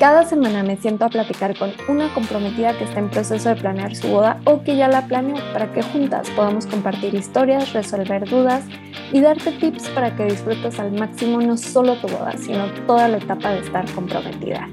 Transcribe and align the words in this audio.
Cada 0.00 0.24
semana 0.24 0.62
me 0.62 0.78
siento 0.78 1.04
a 1.04 1.10
platicar 1.10 1.58
con 1.58 1.72
una 1.86 2.14
comprometida 2.14 2.72
que 2.78 2.84
está 2.84 3.00
en 3.00 3.10
proceso 3.10 3.50
de 3.50 3.56
planear 3.56 3.94
su 3.94 4.08
boda 4.08 4.40
o 4.46 4.62
que 4.62 4.74
ya 4.74 4.88
la 4.88 5.06
planeó 5.06 5.36
para 5.52 5.74
que 5.74 5.82
juntas 5.82 6.30
podamos 6.30 6.66
compartir 6.66 7.14
historias, 7.14 7.74
resolver 7.74 8.26
dudas 8.26 8.64
y 9.12 9.20
darte 9.20 9.52
tips 9.52 9.90
para 9.90 10.16
que 10.16 10.24
disfrutes 10.24 10.80
al 10.80 10.92
máximo 10.92 11.42
no 11.42 11.58
solo 11.58 11.96
tu 11.96 12.08
boda, 12.08 12.32
sino 12.38 12.72
toda 12.86 13.08
la 13.08 13.18
etapa 13.18 13.50
de 13.50 13.58
estar 13.58 13.84
comprometida. 13.92 14.70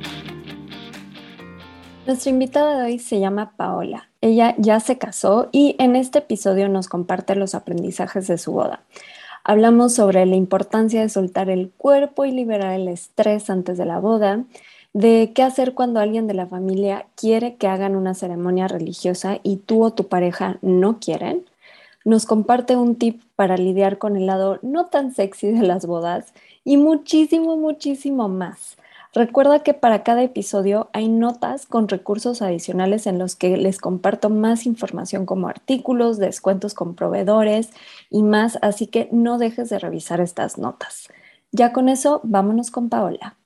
Nuestra 2.05 2.29
invitada 2.29 2.77
de 2.77 2.83
hoy 2.85 2.99
se 2.99 3.19
llama 3.19 3.51
Paola. 3.57 4.07
Ella 4.21 4.55
ya 4.57 4.79
se 4.79 4.97
casó 4.97 5.49
y 5.51 5.75
en 5.77 5.97
este 5.97 6.19
episodio 6.19 6.69
nos 6.69 6.87
comparte 6.87 7.35
los 7.35 7.53
aprendizajes 7.53 8.27
de 8.27 8.37
su 8.37 8.53
boda. 8.53 8.79
Hablamos 9.43 9.93
sobre 9.93 10.25
la 10.25 10.35
importancia 10.37 11.01
de 11.01 11.09
soltar 11.09 11.49
el 11.49 11.69
cuerpo 11.71 12.23
y 12.25 12.31
liberar 12.31 12.73
el 12.73 12.87
estrés 12.87 13.49
antes 13.49 13.77
de 13.77 13.85
la 13.85 13.99
boda, 13.99 14.43
de 14.97 15.31
qué 15.35 15.43
hacer 15.43 15.75
cuando 15.75 15.99
alguien 15.99 16.25
de 16.25 16.33
la 16.33 16.47
familia 16.47 17.05
quiere 17.13 17.55
que 17.57 17.67
hagan 17.67 17.95
una 17.95 18.15
ceremonia 18.15 18.67
religiosa 18.67 19.37
y 19.43 19.57
tú 19.57 19.83
o 19.83 19.93
tu 19.93 20.07
pareja 20.07 20.57
no 20.63 20.97
quieren. 20.99 21.45
Nos 22.03 22.25
comparte 22.25 22.75
un 22.75 22.95
tip 22.95 23.21
para 23.35 23.57
lidiar 23.57 23.99
con 23.99 24.15
el 24.15 24.25
lado 24.25 24.57
no 24.63 24.87
tan 24.87 25.13
sexy 25.13 25.51
de 25.51 25.61
las 25.61 25.85
bodas 25.85 26.33
y 26.63 26.77
muchísimo, 26.77 27.57
muchísimo 27.57 28.27
más. 28.27 28.77
Recuerda 29.13 29.59
que 29.59 29.75
para 29.75 30.01
cada 30.01 30.23
episodio 30.23 30.89
hay 30.93 31.09
notas 31.09 31.67
con 31.67 31.87
recursos 31.87 32.41
adicionales 32.41 33.05
en 33.05 33.19
los 33.19 33.35
que 33.35 33.55
les 33.55 33.77
comparto 33.77 34.31
más 34.31 34.65
información 34.65 35.27
como 35.27 35.47
artículos, 35.47 36.17
descuentos 36.17 36.73
con 36.73 36.95
proveedores 36.95 37.69
y 38.09 38.23
más, 38.23 38.57
así 38.63 38.87
que 38.87 39.09
no 39.11 39.37
dejes 39.37 39.69
de 39.69 39.77
revisar 39.77 40.21
estas 40.21 40.57
notas. 40.57 41.07
Ya 41.51 41.71
con 41.71 41.87
eso, 41.87 42.19
vámonos 42.23 42.71
con 42.71 42.89
Paola. 42.89 43.36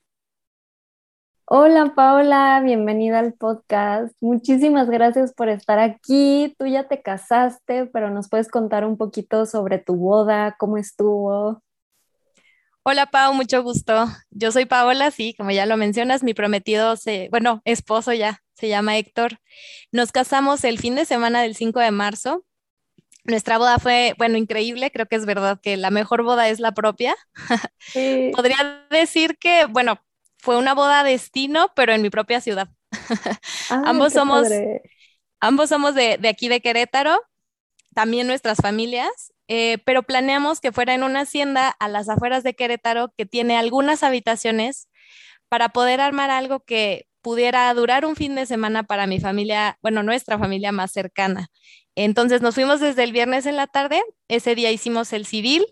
Hola 1.54 1.92
Paola, 1.94 2.62
bienvenida 2.64 3.18
al 3.18 3.34
podcast. 3.34 4.14
Muchísimas 4.22 4.88
gracias 4.88 5.34
por 5.34 5.50
estar 5.50 5.78
aquí. 5.78 6.54
Tú 6.58 6.64
ya 6.64 6.88
te 6.88 7.02
casaste, 7.02 7.84
pero 7.92 8.08
nos 8.08 8.30
puedes 8.30 8.48
contar 8.48 8.86
un 8.86 8.96
poquito 8.96 9.44
sobre 9.44 9.76
tu 9.76 9.96
boda, 9.96 10.56
cómo 10.58 10.78
estuvo. 10.78 11.62
Hola 12.84 13.04
Pau, 13.04 13.34
mucho 13.34 13.62
gusto. 13.62 14.06
Yo 14.30 14.50
soy 14.50 14.64
Paola, 14.64 15.10
sí, 15.10 15.34
como 15.36 15.50
ya 15.50 15.66
lo 15.66 15.76
mencionas, 15.76 16.22
mi 16.22 16.32
prometido, 16.32 16.96
se, 16.96 17.28
bueno, 17.30 17.60
esposo 17.66 18.14
ya, 18.14 18.42
se 18.54 18.70
llama 18.70 18.96
Héctor. 18.96 19.38
Nos 19.90 20.10
casamos 20.10 20.64
el 20.64 20.78
fin 20.78 20.94
de 20.94 21.04
semana 21.04 21.42
del 21.42 21.54
5 21.54 21.80
de 21.80 21.90
marzo. 21.90 22.46
Nuestra 23.24 23.58
boda 23.58 23.78
fue, 23.78 24.14
bueno, 24.16 24.38
increíble, 24.38 24.90
creo 24.90 25.04
que 25.04 25.16
es 25.16 25.26
verdad 25.26 25.60
que 25.62 25.76
la 25.76 25.90
mejor 25.90 26.22
boda 26.22 26.48
es 26.48 26.60
la 26.60 26.72
propia. 26.72 27.14
Podría 28.34 28.86
decir 28.90 29.36
que, 29.36 29.66
bueno, 29.66 30.00
fue 30.42 30.56
una 30.56 30.74
boda 30.74 31.04
destino, 31.04 31.70
pero 31.76 31.94
en 31.94 32.02
mi 32.02 32.10
propia 32.10 32.40
ciudad. 32.40 32.68
ambos, 33.70 34.12
somos, 34.12 34.48
ambos 35.40 35.68
somos 35.68 35.94
de, 35.94 36.18
aquí 36.28 36.48
de 36.48 36.60
Querétaro, 36.60 37.22
también 37.94 38.26
nuestras 38.26 38.58
familias, 38.58 39.32
eh, 39.46 39.78
pero 39.86 40.02
planeamos 40.02 40.60
que 40.60 40.72
fuera 40.72 40.94
en 40.94 41.04
una 41.04 41.20
hacienda 41.20 41.68
a 41.68 41.88
las 41.88 42.08
afueras 42.08 42.42
de 42.42 42.54
Querétaro 42.54 43.14
que 43.16 43.24
tiene 43.24 43.56
algunas 43.56 44.02
habitaciones 44.02 44.88
para 45.48 45.68
poder 45.68 46.00
armar 46.00 46.30
algo 46.30 46.60
que 46.60 47.06
pudiera 47.20 47.72
durar 47.72 48.04
un 48.04 48.16
fin 48.16 48.34
de 48.34 48.44
semana 48.44 48.82
para 48.82 49.06
mi 49.06 49.20
familia, 49.20 49.78
bueno, 49.80 50.02
nuestra 50.02 50.38
familia 50.38 50.72
más 50.72 50.90
cercana. 50.90 51.50
Entonces 51.94 52.42
nos 52.42 52.56
fuimos 52.56 52.80
desde 52.80 53.04
el 53.04 53.12
viernes 53.12 53.46
en 53.46 53.54
la 53.54 53.68
tarde, 53.68 54.02
ese 54.26 54.56
día 54.56 54.72
hicimos 54.72 55.12
el 55.12 55.24
civil, 55.24 55.64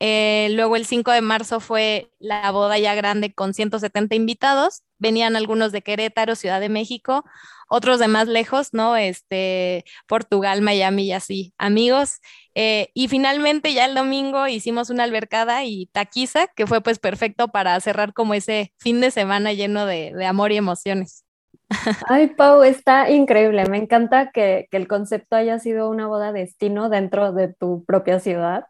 eh, 0.00 0.48
luego 0.52 0.76
el 0.76 0.86
5 0.86 1.10
de 1.10 1.20
marzo 1.22 1.58
fue 1.60 2.10
la 2.18 2.50
boda 2.52 2.78
ya 2.78 2.94
grande 2.94 3.32
con 3.34 3.52
170 3.52 4.14
invitados. 4.14 4.82
Venían 4.98 5.36
algunos 5.36 5.72
de 5.72 5.82
Querétaro, 5.82 6.36
Ciudad 6.36 6.60
de 6.60 6.68
México, 6.68 7.24
otros 7.68 7.98
de 7.98 8.08
más 8.08 8.28
lejos, 8.28 8.72
¿no? 8.72 8.96
Este, 8.96 9.84
Portugal, 10.06 10.62
Miami 10.62 11.06
y 11.06 11.12
así, 11.12 11.52
amigos. 11.58 12.20
Eh, 12.54 12.90
y 12.94 13.08
finalmente 13.08 13.74
ya 13.74 13.86
el 13.86 13.94
domingo 13.94 14.46
hicimos 14.46 14.90
una 14.90 15.04
albercada 15.04 15.64
y 15.64 15.86
taquiza, 15.92 16.46
que 16.48 16.66
fue 16.66 16.80
pues 16.80 16.98
perfecto 16.98 17.48
para 17.48 17.78
cerrar 17.80 18.12
como 18.12 18.34
ese 18.34 18.72
fin 18.78 19.00
de 19.00 19.10
semana 19.10 19.52
lleno 19.52 19.84
de, 19.84 20.14
amor 20.24 20.52
y 20.52 20.56
emociones. 20.56 21.24
Ay, 22.08 22.28
Pau, 22.28 22.62
está 22.62 23.10
increíble. 23.10 23.66
Me 23.66 23.78
encanta 23.78 24.30
que, 24.30 24.68
que 24.70 24.76
el 24.76 24.86
concepto 24.86 25.36
haya 25.36 25.58
sido 25.58 25.90
una 25.90 26.06
boda 26.06 26.32
destino 26.32 26.88
dentro 26.88 27.32
de 27.32 27.52
tu 27.52 27.84
propia 27.84 28.20
ciudad. 28.20 28.64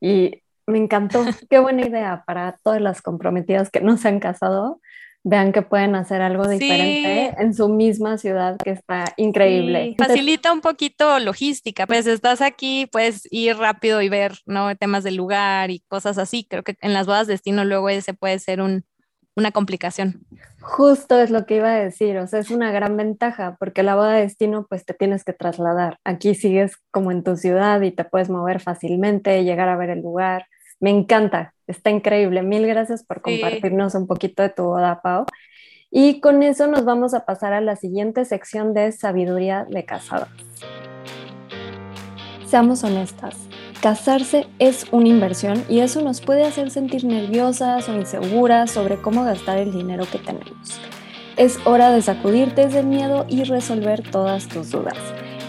Y 0.00 0.41
me 0.66 0.78
encantó. 0.78 1.24
Qué 1.50 1.58
buena 1.58 1.86
idea 1.86 2.24
para 2.26 2.56
todas 2.62 2.80
las 2.80 3.02
comprometidas 3.02 3.70
que 3.70 3.80
no 3.80 3.96
se 3.96 4.08
han 4.08 4.20
casado. 4.20 4.80
Vean 5.24 5.52
que 5.52 5.62
pueden 5.62 5.94
hacer 5.94 6.20
algo 6.20 6.48
diferente 6.48 7.32
en 7.38 7.54
su 7.54 7.68
misma 7.68 8.18
ciudad, 8.18 8.56
que 8.56 8.70
está 8.70 9.04
increíble. 9.16 9.94
Facilita 9.96 10.52
un 10.52 10.60
poquito 10.60 11.20
logística, 11.20 11.86
pues 11.86 12.08
estás 12.08 12.40
aquí, 12.40 12.88
puedes 12.90 13.28
ir 13.30 13.56
rápido 13.56 14.02
y 14.02 14.08
ver, 14.08 14.32
¿no? 14.46 14.74
Temas 14.74 15.04
del 15.04 15.14
lugar 15.14 15.70
y 15.70 15.84
cosas 15.86 16.18
así. 16.18 16.44
Creo 16.50 16.64
que 16.64 16.74
en 16.80 16.92
las 16.92 17.06
bodas 17.06 17.28
de 17.28 17.34
destino 17.34 17.64
luego 17.64 17.88
ese 17.88 18.14
puede 18.14 18.40
ser 18.40 18.60
un, 18.60 18.84
una 19.34 19.52
complicación. 19.52 20.26
Justo 20.60 21.20
es 21.20 21.30
lo 21.30 21.46
que 21.46 21.56
iba 21.56 21.70
a 21.70 21.76
decir, 21.76 22.18
o 22.18 22.26
sea, 22.26 22.38
es 22.38 22.50
una 22.50 22.70
gran 22.70 22.96
ventaja 22.96 23.56
porque 23.58 23.82
la 23.82 23.94
boda 23.94 24.12
de 24.12 24.22
destino 24.22 24.66
pues 24.68 24.84
te 24.84 24.94
tienes 24.94 25.24
que 25.24 25.32
trasladar. 25.32 25.98
Aquí 26.04 26.34
sigues 26.34 26.76
como 26.90 27.10
en 27.10 27.24
tu 27.24 27.36
ciudad 27.36 27.80
y 27.82 27.90
te 27.90 28.04
puedes 28.04 28.30
mover 28.30 28.60
fácilmente, 28.60 29.44
llegar 29.44 29.68
a 29.68 29.76
ver 29.76 29.90
el 29.90 30.00
lugar. 30.00 30.46
Me 30.82 30.90
encanta, 30.90 31.54
está 31.68 31.90
increíble. 31.90 32.42
Mil 32.42 32.66
gracias 32.66 33.04
por 33.04 33.22
compartirnos 33.22 33.94
un 33.94 34.08
poquito 34.08 34.42
de 34.42 34.48
tu 34.48 34.64
boda, 34.64 35.00
Pau. 35.00 35.26
Y 35.92 36.20
con 36.20 36.42
eso 36.42 36.66
nos 36.66 36.84
vamos 36.84 37.14
a 37.14 37.24
pasar 37.24 37.52
a 37.52 37.60
la 37.60 37.76
siguiente 37.76 38.24
sección 38.24 38.74
de 38.74 38.90
sabiduría 38.90 39.64
de 39.70 39.84
casadas. 39.84 40.28
Seamos 42.46 42.82
honestas, 42.82 43.36
casarse 43.80 44.48
es 44.58 44.86
una 44.90 45.06
inversión 45.06 45.62
y 45.68 45.78
eso 45.78 46.02
nos 46.02 46.20
puede 46.20 46.42
hacer 46.42 46.72
sentir 46.72 47.04
nerviosas 47.04 47.88
o 47.88 47.94
inseguras 47.94 48.72
sobre 48.72 48.96
cómo 48.96 49.22
gastar 49.22 49.58
el 49.58 49.70
dinero 49.70 50.04
que 50.10 50.18
tenemos. 50.18 50.80
Es 51.36 51.64
hora 51.64 51.92
de 51.92 52.02
sacudirte 52.02 52.64
ese 52.64 52.82
miedo 52.82 53.24
y 53.28 53.44
resolver 53.44 54.02
todas 54.02 54.48
tus 54.48 54.72
dudas. 54.72 54.98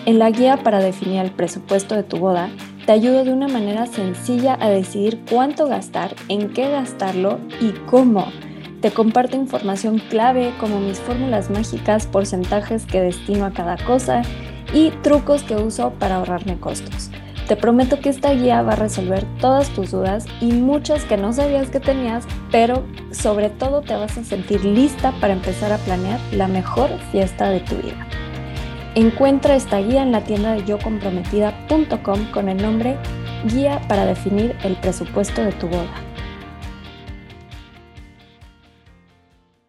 En 0.05 0.19
la 0.19 0.29
guía 0.29 0.57
para 0.57 0.79
definir 0.79 1.21
el 1.21 1.31
presupuesto 1.31 1.95
de 1.95 2.03
tu 2.03 2.17
boda, 2.17 2.51
te 2.85 2.91
ayudo 2.91 3.23
de 3.23 3.31
una 3.31 3.47
manera 3.47 3.85
sencilla 3.85 4.57
a 4.59 4.69
decidir 4.69 5.21
cuánto 5.29 5.67
gastar, 5.67 6.15
en 6.27 6.49
qué 6.49 6.69
gastarlo 6.69 7.39
y 7.61 7.71
cómo. 7.85 8.27
Te 8.81 8.91
comparto 8.91 9.37
información 9.37 9.99
clave 10.09 10.51
como 10.59 10.81
mis 10.81 10.99
fórmulas 10.99 11.49
mágicas, 11.49 12.07
porcentajes 12.07 12.85
que 12.85 12.99
destino 12.99 13.45
a 13.45 13.51
cada 13.51 13.77
cosa 13.77 14.23
y 14.73 14.89
trucos 15.01 15.43
que 15.43 15.55
uso 15.55 15.91
para 15.99 16.15
ahorrarme 16.15 16.59
costos. 16.59 17.09
Te 17.47 17.55
prometo 17.55 17.99
que 17.99 18.09
esta 18.09 18.33
guía 18.33 18.61
va 18.61 18.73
a 18.73 18.77
resolver 18.77 19.25
todas 19.39 19.69
tus 19.69 19.91
dudas 19.91 20.25
y 20.41 20.51
muchas 20.51 21.05
que 21.05 21.17
no 21.17 21.31
sabías 21.31 21.69
que 21.69 21.79
tenías, 21.79 22.25
pero 22.51 22.83
sobre 23.11 23.49
todo 23.49 23.81
te 23.81 23.95
vas 23.95 24.17
a 24.17 24.23
sentir 24.23 24.63
lista 24.65 25.13
para 25.21 25.33
empezar 25.33 25.71
a 25.71 25.77
planear 25.77 26.19
la 26.33 26.47
mejor 26.47 26.89
fiesta 27.11 27.49
de 27.49 27.59
tu 27.61 27.75
vida. 27.75 28.07
Encuentra 28.95 29.55
esta 29.55 29.79
guía 29.79 30.03
en 30.03 30.11
la 30.11 30.23
tienda 30.23 30.53
de 30.53 30.65
yocomprometida.com 30.65 32.31
con 32.31 32.47
el 32.47 32.61
nombre 32.61 32.95
Guía 33.45 33.81
para 33.89 34.05
definir 34.05 34.55
el 34.63 34.75
presupuesto 34.75 35.43
de 35.43 35.51
tu 35.53 35.67
boda. 35.67 35.89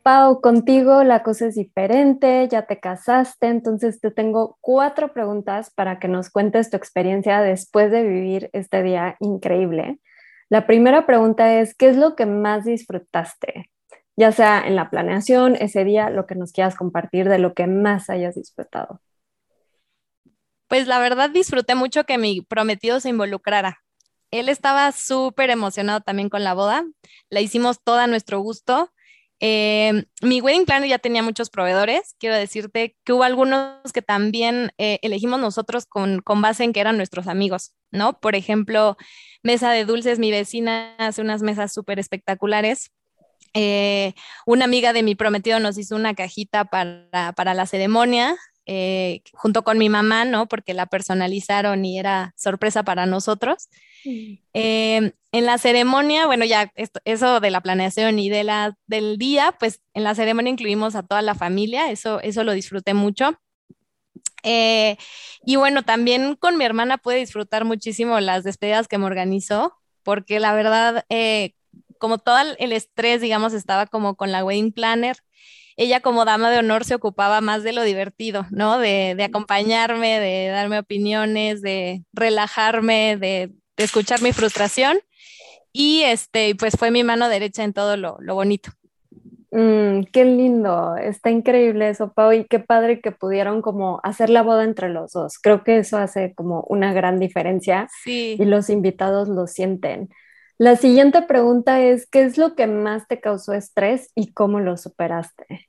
Pau, 0.02 0.42
contigo 0.42 1.04
la 1.04 1.22
cosa 1.22 1.46
es 1.46 1.54
diferente, 1.54 2.46
ya 2.48 2.66
te 2.66 2.78
casaste, 2.78 3.46
entonces 3.46 3.98
te 3.98 4.10
tengo 4.10 4.58
cuatro 4.60 5.14
preguntas 5.14 5.70
para 5.70 5.98
que 5.98 6.08
nos 6.08 6.28
cuentes 6.28 6.68
tu 6.68 6.76
experiencia 6.76 7.40
después 7.40 7.90
de 7.90 8.02
vivir 8.02 8.50
este 8.52 8.82
día 8.82 9.16
increíble. 9.20 10.00
La 10.50 10.66
primera 10.66 11.06
pregunta 11.06 11.58
es, 11.58 11.74
¿qué 11.74 11.88
es 11.88 11.96
lo 11.96 12.14
que 12.14 12.26
más 12.26 12.66
disfrutaste? 12.66 13.70
Ya 14.16 14.32
sea 14.32 14.62
en 14.66 14.76
la 14.76 14.90
planeación, 14.90 15.56
ese 15.56 15.82
día, 15.82 16.10
lo 16.10 16.26
que 16.26 16.34
nos 16.34 16.52
quieras 16.52 16.76
compartir 16.76 17.26
de 17.30 17.38
lo 17.38 17.54
que 17.54 17.66
más 17.66 18.10
hayas 18.10 18.34
disfrutado. 18.34 19.00
Pues 20.74 20.88
la 20.88 20.98
verdad 20.98 21.30
disfruté 21.30 21.76
mucho 21.76 22.02
que 22.02 22.18
mi 22.18 22.40
prometido 22.40 22.98
se 22.98 23.08
involucrara. 23.08 23.84
Él 24.32 24.48
estaba 24.48 24.90
súper 24.90 25.50
emocionado 25.50 26.00
también 26.00 26.28
con 26.28 26.42
la 26.42 26.52
boda. 26.52 26.84
La 27.30 27.40
hicimos 27.40 27.78
toda 27.84 28.02
a 28.02 28.06
nuestro 28.08 28.40
gusto. 28.40 28.90
Eh, 29.38 30.04
mi 30.20 30.40
wedding 30.40 30.64
planner 30.64 30.88
ya 30.88 30.98
tenía 30.98 31.22
muchos 31.22 31.48
proveedores. 31.48 32.16
Quiero 32.18 32.34
decirte 32.34 32.96
que 33.04 33.12
hubo 33.12 33.22
algunos 33.22 33.92
que 33.92 34.02
también 34.02 34.72
eh, 34.76 34.98
elegimos 35.02 35.38
nosotros 35.38 35.86
con, 35.86 36.20
con, 36.22 36.42
base 36.42 36.64
en 36.64 36.72
que 36.72 36.80
eran 36.80 36.96
nuestros 36.96 37.28
amigos, 37.28 37.72
¿no? 37.92 38.18
Por 38.18 38.34
ejemplo, 38.34 38.96
Mesa 39.44 39.70
de 39.70 39.84
Dulces, 39.84 40.18
mi 40.18 40.32
vecina 40.32 40.96
hace 40.98 41.22
unas 41.22 41.42
mesas 41.42 41.72
súper 41.72 42.00
espectaculares 42.00 42.90
Eh, 43.56 44.14
una 44.46 44.64
amiga 44.64 44.92
de 44.92 45.04
mi 45.04 45.14
prometido 45.14 45.60
nos 45.60 45.78
hizo 45.78 45.94
una 45.94 46.14
cajita 46.14 46.64
para, 46.64 47.32
para 47.36 47.54
la 47.54 47.66
ceremonia, 47.66 48.36
eh, 48.66 49.22
junto 49.32 49.62
con 49.62 49.78
mi 49.78 49.88
mamá, 49.88 50.24
¿no? 50.24 50.46
Porque 50.46 50.74
la 50.74 50.86
personalizaron 50.86 51.84
y 51.84 51.98
era 51.98 52.32
sorpresa 52.36 52.82
para 52.82 53.06
nosotros. 53.06 53.68
Mm. 54.04 54.34
Eh, 54.54 55.12
en 55.32 55.46
la 55.46 55.58
ceremonia, 55.58 56.26
bueno, 56.26 56.44
ya 56.44 56.72
eso 57.04 57.40
de 57.40 57.50
la 57.50 57.60
planeación 57.60 58.18
y 58.18 58.30
de 58.30 58.44
la, 58.44 58.76
del 58.86 59.18
día, 59.18 59.54
pues 59.58 59.80
en 59.92 60.04
la 60.04 60.14
ceremonia 60.14 60.52
incluimos 60.52 60.94
a 60.94 61.02
toda 61.02 61.22
la 61.22 61.34
familia, 61.34 61.90
eso, 61.90 62.20
eso 62.20 62.44
lo 62.44 62.52
disfruté 62.52 62.94
mucho. 62.94 63.38
y 64.42 65.56
bueno, 65.56 65.82
también 65.82 66.36
con 66.36 66.56
mi 66.56 66.64
hermana 66.64 66.98
pude 66.98 67.16
disfrutar 67.16 67.64
muchísimo 67.64 68.20
las 68.20 68.44
despedidas 68.44 68.88
que 68.88 68.98
me 68.98 69.06
organizó, 69.06 69.74
porque 70.02 70.38
la 70.40 70.54
verdad, 70.54 71.04
como 71.98 72.18
todo 72.18 72.38
el 72.58 72.72
estrés, 72.72 73.20
digamos, 73.20 73.52
estaba 73.52 73.86
como 73.86 74.14
con 74.16 74.32
la 74.32 74.44
wedding 74.44 74.72
planner, 74.72 75.16
ella 75.76 76.00
como 76.00 76.24
dama 76.24 76.50
de 76.50 76.58
honor 76.58 76.84
se 76.84 76.94
ocupaba 76.94 77.40
más 77.40 77.62
de 77.62 77.72
lo 77.72 77.82
divertido, 77.82 78.46
¿no? 78.50 78.78
De, 78.78 79.16
acompañarme, 79.22 80.20
de 80.20 80.48
darme 80.48 80.78
opiniones, 80.78 81.62
de 81.62 82.04
relajarme, 82.12 83.16
de, 83.16 83.52
escuchar 83.76 84.22
mi 84.22 84.32
frustración. 84.32 84.98
Y 85.72 86.02
este, 86.02 86.54
pues 86.54 86.74
fue 86.78 86.92
mi 86.92 87.02
mano 87.02 87.28
derecha 87.28 87.64
en 87.64 87.72
todo 87.72 87.96
lo, 87.96 88.18
bonito. 88.34 88.70
Mm, 89.50 90.04
qué 90.12 90.24
lindo, 90.24 90.96
está 90.96 91.30
increíble 91.30 91.88
eso, 91.88 92.12
Pau, 92.12 92.32
y 92.32 92.44
qué 92.44 92.60
padre 92.60 93.00
que 93.00 93.12
pudieron 93.12 93.62
como 93.62 94.00
hacer 94.02 94.30
la 94.30 94.42
boda 94.42 94.64
entre 94.64 94.88
los 94.88 95.12
dos. 95.12 95.38
Creo 95.38 95.64
que 95.64 95.78
eso 95.78 95.96
hace 95.96 96.34
como 96.34 96.62
una 96.68 96.92
gran 96.92 97.18
diferencia 97.18 97.88
sí. 98.02 98.36
y 98.38 98.44
los 98.44 98.70
invitados 98.70 99.28
lo 99.28 99.46
sienten. 99.46 100.08
La 100.58 100.76
siguiente 100.76 101.22
pregunta 101.22 101.80
es, 101.80 102.06
¿qué 102.06 102.22
es 102.24 102.38
lo 102.38 102.54
que 102.54 102.66
más 102.66 103.06
te 103.08 103.20
causó 103.20 103.54
estrés 103.54 104.10
y 104.14 104.32
cómo 104.32 104.60
lo 104.60 104.76
superaste? 104.76 105.68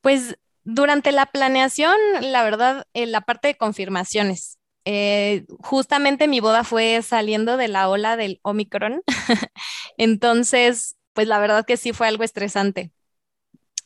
Pues 0.00 0.38
durante 0.64 1.12
la 1.12 1.26
planeación, 1.26 1.96
la 2.20 2.42
verdad, 2.44 2.86
en 2.94 3.10
la 3.12 3.22
parte 3.22 3.48
de 3.48 3.56
confirmaciones. 3.56 4.58
Eh, 4.84 5.44
justamente 5.60 6.28
mi 6.28 6.40
boda 6.40 6.64
fue 6.64 7.02
saliendo 7.02 7.56
de 7.56 7.68
la 7.68 7.88
ola 7.90 8.16
del 8.16 8.40
Omicron, 8.42 9.02
entonces, 9.98 10.96
pues 11.12 11.26
la 11.28 11.38
verdad 11.40 11.66
que 11.66 11.76
sí 11.76 11.92
fue 11.92 12.06
algo 12.08 12.24
estresante. 12.24 12.92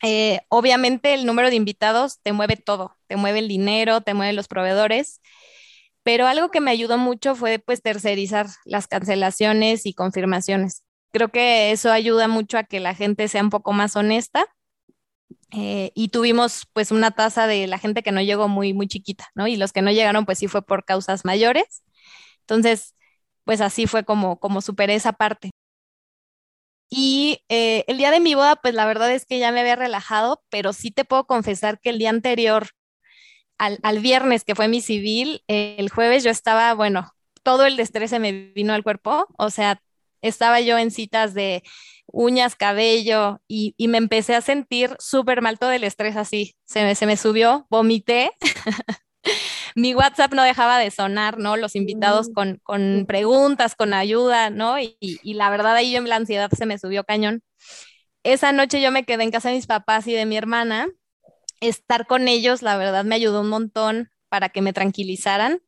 Eh, 0.03 0.41
obviamente 0.49 1.15
el 1.15 1.27
número 1.27 1.49
de 1.49 1.57
invitados 1.57 2.19
te 2.23 2.33
mueve 2.33 2.57
todo, 2.57 2.97
te 3.07 3.17
mueve 3.17 3.39
el 3.39 3.49
dinero, 3.49 4.01
te 4.01 4.15
mueve 4.15 4.33
los 4.33 4.49
proveedores 4.49 5.21
pero 6.03 6.27
algo 6.27 6.51
que 6.51 6.61
me 6.61 6.71
ayudó 6.71 6.99
mucho 6.99 7.35
fue 7.35 7.59
pues 7.59 7.83
tercerizar 7.83 8.47
las 8.65 8.89
cancelaciones 8.89 9.87
y 9.87 9.95
confirmaciones. 9.95 10.85
Creo 11.13 11.29
que 11.31 11.73
eso 11.73 11.91
ayuda 11.93 12.29
mucho 12.29 12.59
a 12.59 12.65
que 12.65 12.81
la 12.81 12.95
gente 12.95 13.29
sea 13.29 13.43
un 13.43 13.51
poco 13.51 13.73
más 13.73 13.97
honesta. 13.97 14.47
Eh, 15.55 15.93
y 15.95 16.09
tuvimos 16.09 16.67
pues 16.73 16.91
una 16.91 17.11
tasa 17.11 17.47
de 17.47 17.67
la 17.67 17.79
gente 17.79 18.03
que 18.03 18.13
no 18.13 18.23
llegó 18.23 18.49
muy, 18.49 18.73
muy 18.73 18.89
chiquita, 18.89 19.27
¿no? 19.35 19.47
Y 19.47 19.57
los 19.57 19.73
que 19.73 19.83
no 19.83 19.91
llegaron 19.91 20.25
pues 20.25 20.39
sí 20.39 20.49
fue 20.49 20.63
por 20.63 20.85
causas 20.85 21.25
mayores. 21.25 21.83
Entonces, 22.41 22.95
pues 23.45 23.61
así 23.61 23.87
fue 23.87 24.05
como, 24.05 24.39
como 24.41 24.61
superé 24.63 24.95
esa 24.95 25.13
parte. 25.13 25.51
Y 26.91 27.43
eh, 27.49 27.85
el 27.89 27.97
día 27.99 28.11
de 28.11 28.21
mi 28.21 28.35
boda, 28.35 28.57
pues 28.57 28.75
la 28.75 28.85
verdad 28.87 29.11
es 29.13 29.25
que 29.25 29.39
ya 29.39 29.51
me 29.51 29.61
había 29.61 29.77
relajado, 29.77 30.43
pero 30.51 30.73
sí 30.73 30.91
te 30.91 31.05
puedo 31.05 31.27
confesar 31.27 31.81
que 31.81 31.91
el 31.91 31.99
día 31.99 32.11
anterior 32.11 32.69
al, 33.83 34.01
viernes, 34.01 34.45
que 34.45 34.55
fue 34.55 34.69
mi 34.69 34.81
civil, 34.81 35.43
el 35.47 35.89
jueves 35.89 36.25
yo 36.25 36.31
estaba, 36.31 36.75
bueno, 36.75 37.13
todo 37.43 37.65
el 37.65 37.79
estrés 37.79 38.11
se 38.11 38.19
me 38.19 38.53
vino 38.55 38.73
al 38.73 38.83
cuerpo, 38.83 39.27
o 39.39 39.51
sea, 39.51 39.81
estaba 40.21 40.61
yo 40.61 40.79
en 40.79 40.91
citas 40.91 41.33
de 41.35 41.63
uñas, 42.07 42.57
cabello 42.57 43.41
y, 43.47 43.75
me 43.79 43.99
empecé 43.99 44.35
a 44.35 44.41
sentir 44.41 44.97
súper 44.99 45.43
mal 45.43 45.59
todo 45.59 45.71
el 45.71 45.85
estrés 45.85 46.17
así, 46.17 46.57
se 46.65 46.83
me, 46.83 46.95
se 46.95 47.07
me 47.07 47.17
subió, 47.17 47.67
vomité. 47.71 48.33
Mi 49.75 49.95
WhatsApp 49.95 50.35
no 50.35 50.43
dejaba 50.43 50.79
de 50.79 50.91
sonar, 50.91 51.39
¿no? 51.39 51.57
Los 51.57 51.77
invitados 51.77 52.29
mm. 52.29 52.33
con, 52.33 52.61
con 52.63 53.05
preguntas, 53.07 53.75
con 53.75 53.95
ayuda, 53.95 54.51
¿no? 54.51 54.79
Y, 54.79 54.97
y, 55.01 55.35
la 55.35 55.49
verdad 55.49 55.75
ahí 55.77 55.93
yo 55.93 56.01
la 56.03 56.17
ansiedad 56.17 56.51
se 56.51 56.67
me 56.67 56.79
subió 56.79 57.05
cañón. 57.05 57.43
Esa 58.25 58.53
noche 58.53 58.83
yo 58.83 58.91
me 58.91 59.05
quedé 59.05 59.23
en 59.23 59.31
casa 59.31 59.49
de 59.49 59.55
mis 59.55 59.67
papás 59.67 60.07
y 60.09 60.13
de 60.13 60.27
mi 60.27 60.37
hermana 60.37 60.89
estar 61.63 62.07
con 62.07 62.29
ellos, 62.29 62.63
la 62.63 62.77
verdad, 62.77 63.05
me 63.05 63.15
ayudó 63.15 63.41
un 63.41 63.49
montón 63.49 64.11
para 64.29 64.51
que 64.51 64.63
me 64.63 64.73
tranquilizaran. 64.73 65.63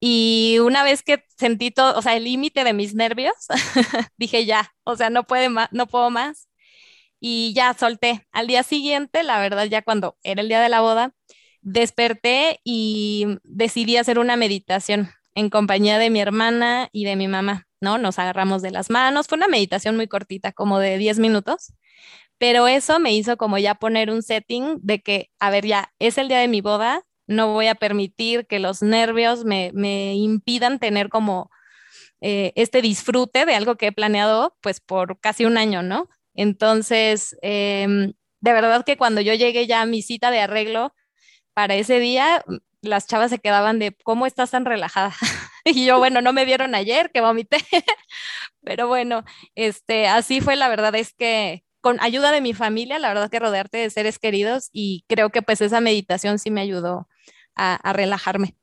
Y 0.00 0.58
una 0.60 0.82
vez 0.82 1.02
que 1.02 1.24
sentí 1.36 1.70
todo, 1.70 1.98
o 1.98 2.02
sea, 2.02 2.16
el 2.16 2.24
límite 2.24 2.64
de 2.64 2.72
mis 2.72 2.94
nervios, 2.94 3.34
dije 4.16 4.46
ya, 4.46 4.72
o 4.84 4.96
sea, 4.96 5.10
no, 5.10 5.24
puede 5.24 5.48
no 5.72 5.86
puedo 5.86 6.10
más. 6.10 6.48
Y 7.20 7.52
ya 7.54 7.74
solté. 7.74 8.26
Al 8.32 8.46
día 8.46 8.62
siguiente, 8.62 9.22
la 9.22 9.40
verdad, 9.40 9.66
ya 9.66 9.82
cuando 9.82 10.16
era 10.22 10.42
el 10.42 10.48
día 10.48 10.60
de 10.60 10.70
la 10.70 10.80
boda, 10.80 11.14
desperté 11.62 12.60
y 12.64 13.38
decidí 13.44 13.96
hacer 13.96 14.18
una 14.18 14.36
meditación 14.36 15.10
en 15.34 15.50
compañía 15.50 15.98
de 15.98 16.10
mi 16.10 16.20
hermana 16.20 16.88
y 16.92 17.04
de 17.04 17.16
mi 17.16 17.28
mamá, 17.28 17.68
¿no? 17.80 17.98
Nos 17.98 18.18
agarramos 18.18 18.62
de 18.62 18.70
las 18.70 18.90
manos. 18.90 19.28
Fue 19.28 19.36
una 19.36 19.48
meditación 19.48 19.96
muy 19.96 20.08
cortita, 20.08 20.52
como 20.52 20.78
de 20.78 20.98
10 20.98 21.18
minutos, 21.18 21.74
pero 22.40 22.66
eso 22.68 22.98
me 23.00 23.12
hizo 23.12 23.36
como 23.36 23.58
ya 23.58 23.74
poner 23.74 24.10
un 24.10 24.22
setting 24.22 24.78
de 24.80 25.02
que, 25.02 25.30
a 25.40 25.50
ver, 25.50 25.66
ya 25.66 25.92
es 25.98 26.16
el 26.16 26.28
día 26.28 26.38
de 26.38 26.48
mi 26.48 26.62
boda, 26.62 27.04
no 27.26 27.52
voy 27.52 27.66
a 27.66 27.74
permitir 27.74 28.46
que 28.46 28.58
los 28.58 28.82
nervios 28.82 29.44
me, 29.44 29.70
impidan 30.14 30.78
tener 30.78 31.10
como 31.10 31.50
eh, 32.22 32.52
este 32.56 32.80
disfrute 32.80 33.44
de 33.44 33.54
algo 33.54 33.76
que 33.76 33.88
he 33.88 33.92
planeado 33.92 34.56
pues 34.62 34.80
por 34.80 35.20
casi 35.20 35.44
un 35.44 35.58
año, 35.58 35.82
¿no? 35.82 36.08
Entonces, 36.34 37.36
em, 37.42 38.14
de 38.40 38.52
verdad 38.54 38.84
que 38.86 38.96
cuando 38.96 39.20
yo 39.20 39.34
llegué 39.34 39.66
ya 39.66 39.82
a 39.82 39.86
mi 39.86 40.00
cita 40.00 40.30
de 40.30 40.40
arreglo 40.40 40.94
para 41.52 41.74
ese 41.74 42.00
día, 42.00 42.42
las 42.80 43.06
chavas 43.06 43.30
se 43.30 43.38
quedaban 43.38 43.78
de, 43.78 43.94
¿cómo 44.02 44.26
estás 44.26 44.52
tan 44.52 44.64
relajada? 44.64 45.14
y 45.66 45.84
yo, 45.84 45.98
bueno, 45.98 46.22
no 46.22 46.32
me 46.32 46.46
vieron 46.46 46.74
ayer 46.74 47.10
que 47.12 47.20
vomité, 47.20 47.58
pero 48.64 48.88
bueno, 48.88 49.24
este, 49.54 50.08
así 50.08 50.40
fue, 50.40 50.56
la 50.56 50.68
verdad 50.68 50.94
es 50.94 51.12
que 51.12 51.64
con 51.80 52.00
ayuda 52.00 52.32
de 52.32 52.40
mi 52.40 52.54
familia, 52.54 52.98
la 52.98 53.08
verdad 53.08 53.30
que 53.30 53.38
rodearte 53.38 53.78
de 53.78 53.90
seres 53.90 54.18
queridos 54.18 54.68
y 54.72 55.04
creo 55.08 55.30
que 55.30 55.42
pues 55.42 55.60
esa 55.60 55.80
meditación 55.80 56.38
sí 56.38 56.50
me 56.50 56.60
ayudó 56.60 57.08
a, 57.56 57.92
relajarme. 57.92 58.56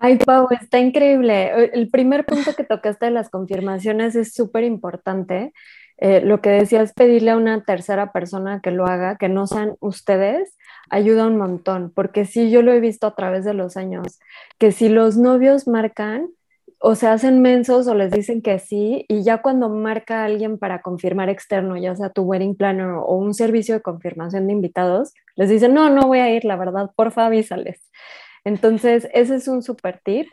Ay, 0.00 0.18
Pau, 0.18 0.48
está 0.50 0.78
increíble. 0.78 1.70
El 1.72 1.88
primer 1.88 2.24
punto 2.26 2.54
que 2.54 2.64
tocaste 2.64 3.06
de 3.06 3.10
las 3.10 3.30
confirmaciones 3.30 4.14
es 4.16 4.34
súper 4.34 4.64
importante. 4.64 5.52
Eh, 5.96 6.20
lo 6.20 6.40
que 6.40 6.50
decías, 6.50 6.92
pedirle 6.92 7.32
a 7.32 7.36
una 7.36 7.64
tercera 7.64 8.12
persona 8.12 8.60
que 8.60 8.70
lo 8.70 8.86
haga, 8.86 9.16
que 9.16 9.28
no 9.28 9.48
sean 9.48 9.74
ustedes, 9.80 10.56
ayuda 10.90 11.26
un 11.26 11.36
montón, 11.36 11.90
porque 11.92 12.24
sí, 12.24 12.50
yo 12.50 12.62
lo 12.62 12.72
he 12.72 12.78
visto 12.78 13.08
a 13.08 13.16
través 13.16 13.44
de 13.44 13.54
los 13.54 13.76
años, 13.76 14.20
que 14.58 14.70
si 14.70 14.88
los 14.88 15.16
novios 15.16 15.66
marcan, 15.66 16.28
o 16.80 16.94
se 16.94 17.08
hacen 17.08 17.42
mensos 17.42 17.88
o 17.88 17.94
les 17.94 18.10
dicen 18.12 18.40
que 18.40 18.58
sí, 18.58 19.04
y 19.08 19.22
ya 19.24 19.42
cuando 19.42 19.68
marca 19.68 20.22
a 20.22 20.24
alguien 20.26 20.58
para 20.58 20.80
confirmar 20.80 21.28
externo, 21.28 21.76
ya 21.76 21.96
sea 21.96 22.10
tu 22.10 22.22
wedding 22.22 22.56
planner 22.56 22.90
o 22.90 23.14
un 23.16 23.34
servicio 23.34 23.74
de 23.74 23.82
confirmación 23.82 24.46
de 24.46 24.52
invitados, 24.52 25.12
les 25.36 25.48
dicen, 25.48 25.74
no, 25.74 25.90
no 25.90 26.02
voy 26.06 26.20
a 26.20 26.32
ir, 26.32 26.44
la 26.44 26.56
verdad, 26.56 26.90
porfa, 26.94 27.26
avísales. 27.26 27.90
Entonces, 28.44 29.08
ese 29.12 29.36
es 29.36 29.48
un 29.48 29.62
super 29.62 30.00
tip. 30.04 30.28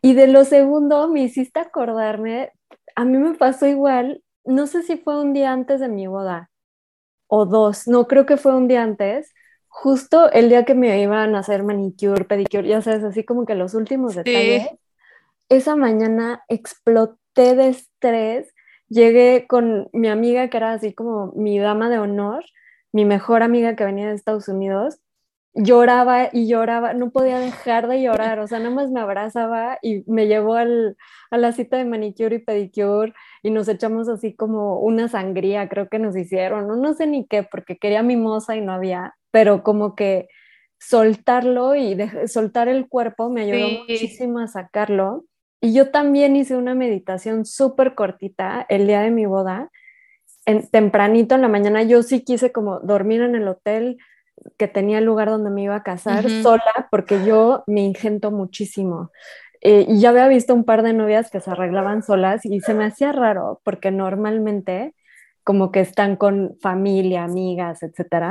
Y 0.00 0.14
de 0.14 0.28
lo 0.28 0.44
segundo, 0.44 1.08
me 1.08 1.22
hiciste 1.22 1.60
acordarme, 1.60 2.52
a 2.96 3.04
mí 3.04 3.18
me 3.18 3.34
pasó 3.34 3.66
igual, 3.66 4.22
no 4.44 4.66
sé 4.66 4.82
si 4.82 4.96
fue 4.96 5.20
un 5.20 5.32
día 5.32 5.52
antes 5.52 5.80
de 5.80 5.88
mi 5.88 6.06
boda 6.06 6.50
o 7.26 7.46
dos, 7.46 7.88
no 7.88 8.06
creo 8.06 8.26
que 8.26 8.36
fue 8.36 8.54
un 8.54 8.68
día 8.68 8.82
antes, 8.82 9.32
justo 9.68 10.30
el 10.32 10.48
día 10.48 10.64
que 10.64 10.74
me 10.74 11.00
iban 11.00 11.34
a 11.34 11.40
hacer 11.40 11.64
manicure, 11.64 12.24
pedicure, 12.24 12.68
ya 12.68 12.82
sabes, 12.82 13.04
así 13.04 13.24
como 13.24 13.46
que 13.46 13.54
los 13.54 13.74
últimos 13.74 14.14
detalles 14.14 14.68
esa 15.56 15.76
mañana 15.76 16.42
exploté 16.48 17.54
de 17.54 17.68
estrés. 17.68 18.54
Llegué 18.88 19.46
con 19.48 19.88
mi 19.92 20.08
amiga, 20.08 20.48
que 20.48 20.56
era 20.56 20.72
así 20.72 20.94
como 20.94 21.32
mi 21.34 21.58
dama 21.58 21.88
de 21.88 21.98
honor, 21.98 22.44
mi 22.92 23.04
mejor 23.04 23.42
amiga 23.42 23.76
que 23.76 23.84
venía 23.84 24.08
de 24.08 24.14
Estados 24.14 24.48
Unidos. 24.48 24.98
Lloraba 25.54 26.30
y 26.32 26.48
lloraba, 26.48 26.94
no 26.94 27.10
podía 27.10 27.38
dejar 27.38 27.86
de 27.86 28.00
llorar, 28.00 28.38
o 28.38 28.46
sea, 28.46 28.58
nada 28.58 28.70
más 28.70 28.90
me 28.90 29.00
abrazaba 29.00 29.78
y 29.82 30.02
me 30.10 30.26
llevó 30.26 30.54
a 30.56 30.66
la 31.30 31.52
cita 31.52 31.76
de 31.76 31.84
manicure 31.84 32.36
y 32.36 32.38
pedicure 32.38 33.12
y 33.42 33.50
nos 33.50 33.68
echamos 33.68 34.08
así 34.08 34.34
como 34.34 34.80
una 34.80 35.08
sangría, 35.08 35.68
creo 35.68 35.90
que 35.90 35.98
nos 35.98 36.16
hicieron, 36.16 36.68
no, 36.68 36.76
no 36.76 36.94
sé 36.94 37.06
ni 37.06 37.26
qué, 37.26 37.42
porque 37.42 37.76
quería 37.76 38.02
mimosa 38.02 38.56
y 38.56 38.62
no 38.62 38.72
había, 38.72 39.14
pero 39.30 39.62
como 39.62 39.94
que 39.94 40.28
soltarlo 40.78 41.76
y 41.76 41.98
soltar 42.26 42.68
el 42.68 42.88
cuerpo 42.88 43.28
me 43.28 43.42
ayudó 43.42 43.80
muchísimo 43.80 44.38
a 44.38 44.48
sacarlo. 44.48 45.26
Y 45.62 45.72
yo 45.72 45.90
también 45.90 46.34
hice 46.34 46.56
una 46.56 46.74
meditación 46.74 47.46
súper 47.46 47.94
cortita 47.94 48.66
el 48.68 48.88
día 48.88 49.00
de 49.00 49.12
mi 49.12 49.26
boda, 49.26 49.70
en, 50.44 50.68
tempranito 50.68 51.36
en 51.36 51.40
la 51.40 51.48
mañana. 51.48 51.84
Yo 51.84 52.02
sí 52.02 52.24
quise 52.24 52.50
como 52.50 52.80
dormir 52.80 53.22
en 53.22 53.36
el 53.36 53.46
hotel 53.46 53.96
que 54.58 54.66
tenía 54.66 54.98
el 54.98 55.04
lugar 55.04 55.28
donde 55.28 55.50
me 55.50 55.62
iba 55.62 55.76
a 55.76 55.84
casar 55.84 56.28
sola, 56.42 56.88
porque 56.90 57.24
yo 57.24 57.62
me 57.68 57.82
ingento 57.82 58.32
muchísimo. 58.32 59.12
Eh, 59.60 59.86
y 59.88 60.00
ya 60.00 60.10
había 60.10 60.26
visto 60.26 60.52
un 60.52 60.64
par 60.64 60.82
de 60.82 60.92
novias 60.92 61.30
que 61.30 61.40
se 61.40 61.50
arreglaban 61.52 62.02
solas 62.02 62.44
y 62.44 62.58
se 62.60 62.74
me 62.74 62.84
hacía 62.84 63.12
raro, 63.12 63.60
porque 63.62 63.92
normalmente 63.92 64.96
como 65.44 65.70
que 65.70 65.80
están 65.80 66.16
con 66.16 66.56
familia, 66.60 67.22
amigas, 67.22 67.84
etcétera. 67.84 68.30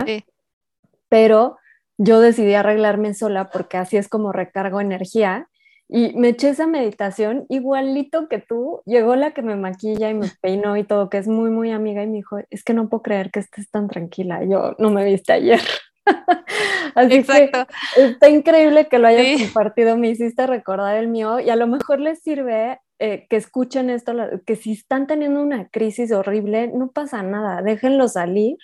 Pero 1.07 1.57
yo 1.97 2.19
decidí 2.19 2.53
arreglarme 2.53 3.13
sola 3.13 3.49
porque 3.49 3.77
así 3.77 3.95
es 3.95 4.09
como 4.09 4.33
recargo 4.33 4.81
energía. 4.81 5.47
Y 5.93 6.13
me 6.13 6.29
eché 6.29 6.49
esa 6.49 6.67
meditación 6.67 7.45
igualito 7.49 8.29
que 8.29 8.39
tú. 8.39 8.81
Llegó 8.85 9.17
la 9.17 9.31
que 9.31 9.41
me 9.41 9.57
maquilla 9.57 10.09
y 10.09 10.13
me 10.13 10.27
peinó 10.41 10.77
y 10.77 10.85
todo, 10.85 11.09
que 11.09 11.17
es 11.17 11.27
muy, 11.27 11.49
muy 11.49 11.71
amiga, 11.71 12.01
y 12.01 12.07
me 12.07 12.17
dijo, 12.17 12.39
es 12.49 12.63
que 12.63 12.73
no 12.73 12.87
puedo 12.87 13.03
creer 13.03 13.29
que 13.29 13.41
estés 13.41 13.69
tan 13.69 13.89
tranquila. 13.89 14.41
Yo 14.45 14.75
no 14.79 14.89
me 14.89 15.03
viste 15.03 15.33
ayer. 15.33 15.59
Así 16.95 17.15
Exacto. 17.17 17.67
que 17.95 18.05
está 18.05 18.29
increíble 18.29 18.87
que 18.87 18.99
lo 18.99 19.07
hayas 19.07 19.41
compartido, 19.41 19.97
me 19.97 20.09
hiciste 20.09 20.47
recordar 20.47 20.95
el 20.95 21.09
mío 21.09 21.39
y 21.39 21.49
a 21.49 21.55
lo 21.55 21.67
mejor 21.67 21.99
les 21.99 22.21
sirve 22.21 22.79
eh, 22.99 23.27
que 23.29 23.35
escuchen 23.35 23.89
esto, 23.89 24.13
que 24.45 24.55
si 24.55 24.71
están 24.71 25.07
teniendo 25.07 25.41
una 25.41 25.67
crisis 25.69 26.11
horrible, 26.11 26.69
no 26.73 26.91
pasa 26.91 27.21
nada, 27.21 27.61
déjenlo 27.61 28.07
salir 28.07 28.57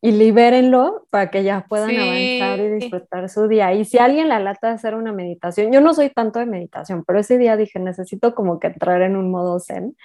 y 0.00 0.12
libérenlo 0.12 1.06
para 1.10 1.30
que 1.30 1.42
ya 1.42 1.66
puedan 1.68 1.90
avanzar 1.90 2.60
y 2.60 2.68
disfrutar 2.70 3.28
su 3.28 3.48
día. 3.48 3.74
Y 3.74 3.84
si 3.84 3.98
alguien 3.98 4.28
la 4.28 4.40
lata 4.40 4.68
de 4.68 4.74
hacer 4.74 4.94
una 4.94 5.12
meditación, 5.12 5.72
yo 5.72 5.80
no 5.80 5.94
soy 5.94 6.10
tanto 6.10 6.38
de 6.38 6.46
meditación, 6.46 7.04
pero 7.04 7.18
ese 7.18 7.38
día 7.38 7.56
dije, 7.56 7.78
necesito 7.78 8.34
como 8.34 8.58
que 8.60 8.68
entrar 8.68 9.02
en 9.02 9.16
un 9.16 9.30
modo 9.30 9.58
zen. 9.60 9.96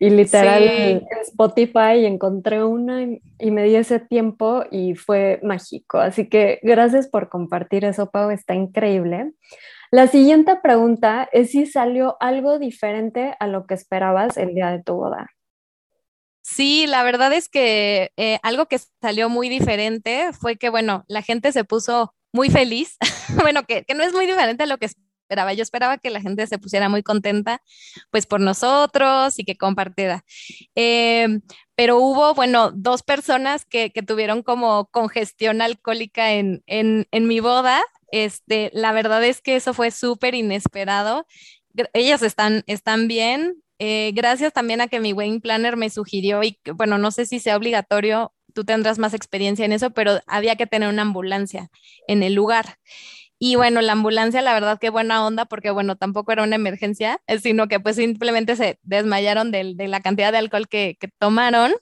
Y 0.00 0.10
literal 0.10 0.62
en 0.64 1.02
Spotify 1.22 2.04
encontré 2.04 2.64
una 2.64 3.02
y, 3.02 3.50
me 3.50 3.62
di 3.62 3.76
ese 3.76 4.00
tiempo 4.00 4.64
y 4.70 4.96
fue 4.96 5.40
mágico. 5.42 5.98
Así 5.98 6.28
que 6.28 6.58
gracias 6.62 7.08
por 7.08 7.28
compartir 7.28 7.84
eso, 7.84 8.10
Pau, 8.10 8.30
está 8.30 8.54
increíble. 8.54 9.32
La 9.90 10.08
siguiente 10.08 10.56
pregunta 10.60 11.28
es 11.32 11.52
si 11.52 11.66
salió 11.66 12.16
algo 12.18 12.58
diferente 12.58 13.36
a 13.38 13.46
lo 13.46 13.66
que 13.66 13.74
esperabas 13.74 14.36
el 14.36 14.54
día 14.54 14.70
de 14.70 14.82
tu 14.82 14.94
boda. 14.94 15.30
Sí, 16.44 16.86
la 16.86 17.02
verdad 17.02 17.32
es 17.32 17.48
que 17.48 18.12
eh, 18.18 18.38
algo 18.42 18.66
que 18.66 18.78
salió 19.00 19.30
muy 19.30 19.48
diferente 19.48 20.30
fue 20.34 20.56
que, 20.56 20.68
bueno, 20.68 21.04
la 21.08 21.22
gente 21.22 21.52
se 21.52 21.64
puso 21.64 22.14
muy 22.34 22.50
feliz, 22.50 22.98
bueno, 23.42 23.64
que, 23.64 23.86
no 23.96 24.04
es 24.04 24.12
muy 24.12 24.26
diferente 24.26 24.64
a 24.64 24.66
lo 24.66 24.76
que 24.76 24.84
esperaba. 24.84 25.54
Yo 25.54 25.62
esperaba 25.62 25.96
que 25.96 26.10
la 26.10 26.20
gente 26.20 26.46
se 26.46 26.58
pusiera 26.58 26.90
muy 26.90 27.02
contenta, 27.02 27.62
pues 28.10 28.26
por 28.26 28.40
nosotros 28.40 29.38
y 29.38 29.44
que 29.44 29.56
compartiera. 29.56 30.22
Em, 30.74 31.40
pero 31.76 31.98
hubo, 31.98 32.34
bueno, 32.34 32.72
dos 32.72 33.02
personas 33.02 33.64
que, 33.64 33.90
tuvieron 34.06 34.42
como 34.42 34.86
congestión 34.90 35.62
alcohólica 35.62 36.32
en, 36.34 36.62
en, 36.66 37.06
en 37.10 37.26
mi 37.26 37.40
boda. 37.40 37.82
Este, 38.12 38.70
la 38.74 38.92
verdad 38.92 39.24
es 39.24 39.40
que 39.40 39.56
eso 39.56 39.72
fue 39.72 39.90
súper 39.90 40.34
inesperado. 40.34 41.26
Ellas 41.94 42.22
están, 42.22 42.64
están 42.66 43.08
bien, 43.08 43.63
eh, 43.78 44.12
gracias 44.14 44.52
también 44.52 44.80
a 44.80 44.88
que 44.88 45.00
mi 45.00 45.12
wedding 45.12 45.40
planner 45.40 45.76
me 45.76 45.90
sugirió, 45.90 46.42
y 46.42 46.58
bueno, 46.74 46.98
no 46.98 47.10
sé 47.10 47.26
si 47.26 47.38
sea 47.38 47.56
obligatorio, 47.56 48.32
tú 48.54 48.64
tendrás 48.64 48.98
más 48.98 49.14
experiencia 49.14 49.64
en 49.64 49.72
eso, 49.72 49.90
pero 49.90 50.20
había 50.26 50.56
que 50.56 50.66
tener 50.66 50.88
una 50.88 51.02
ambulancia 51.02 51.70
en 52.06 52.22
el 52.22 52.34
lugar. 52.34 52.78
Y 53.38 53.56
bueno, 53.56 53.82
la 53.82 53.92
ambulancia, 53.92 54.40
la 54.42 54.54
verdad 54.54 54.78
que 54.78 54.90
buena 54.90 55.26
onda, 55.26 55.44
porque 55.44 55.70
bueno, 55.70 55.96
tampoco 55.96 56.32
era 56.32 56.44
una 56.44 56.56
emergencia, 56.56 57.20
eh, 57.26 57.38
sino 57.40 57.68
que 57.68 57.80
pues 57.80 57.96
simplemente 57.96 58.56
se 58.56 58.78
desmayaron 58.82 59.50
de, 59.50 59.74
la 59.74 60.00
cantidad 60.00 60.32
de 60.32 60.38
alcohol 60.38 60.68
que, 60.68 60.96
tomaron. 61.18 61.72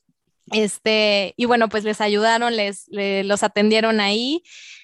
Este, 0.51 1.35
y 1.37 1.45
bueno, 1.45 1.69
pues 1.69 1.85
les 1.85 2.01
ayudaron, 2.01 2.57
les, 2.57 2.89
les, 2.89 3.25
los 3.25 3.43
atendieron 3.43 4.01
ahí. 4.01 4.43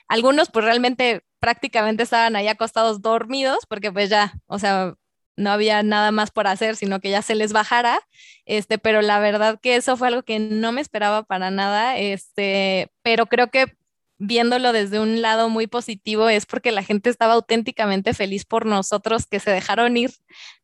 Algunos 0.09 0.51
pues 0.51 0.65
realmente 0.65 1.23
prácticamente 1.41 2.03
estaban 2.03 2.37
ahí 2.37 2.49
acostados 2.49 3.03
dormidos, 3.03 3.61
porque 3.69 3.91
pues 3.91 4.11
ya, 4.11 4.35
o 4.47 4.59
sea, 4.59 4.95
no 5.39 5.51
había 5.51 5.83
nada 5.83 6.11
más 6.11 6.31
por 6.31 6.47
hacer, 6.47 6.77
sino 6.77 7.01
que 7.01 7.11
ya 7.11 7.23
se 7.23 7.35
les 7.35 7.53
bajara, 7.53 8.01
este, 8.45 8.79
pero 8.79 9.03
la 9.03 9.21
verdad 9.21 9.59
que 9.63 9.77
eso 9.77 9.97
fue 9.97 10.09
algo 10.09 10.23
que 10.23 10.39
no 10.39 10.73
me 10.73 10.81
esperaba 10.81 11.23
para 11.23 11.51
nada, 11.51 11.97
este, 11.97 12.91
pero 13.03 13.27
creo 13.27 13.51
que 13.51 13.77
viéndolo 14.19 14.73
desde 14.73 14.99
un 14.99 15.23
lado 15.23 15.49
muy 15.49 15.69
positivo 15.69 16.29
es 16.29 16.45
porque 16.45 16.73
la 16.73 16.83
gente 16.83 17.09
estaba 17.09 17.35
auténticamente 17.35 18.15
feliz 18.15 18.45
por 18.45 18.67
nosotros 18.67 19.27
que 19.27 19.39
se 19.39 19.53
dejaron 19.53 19.97
ir, 19.97 20.11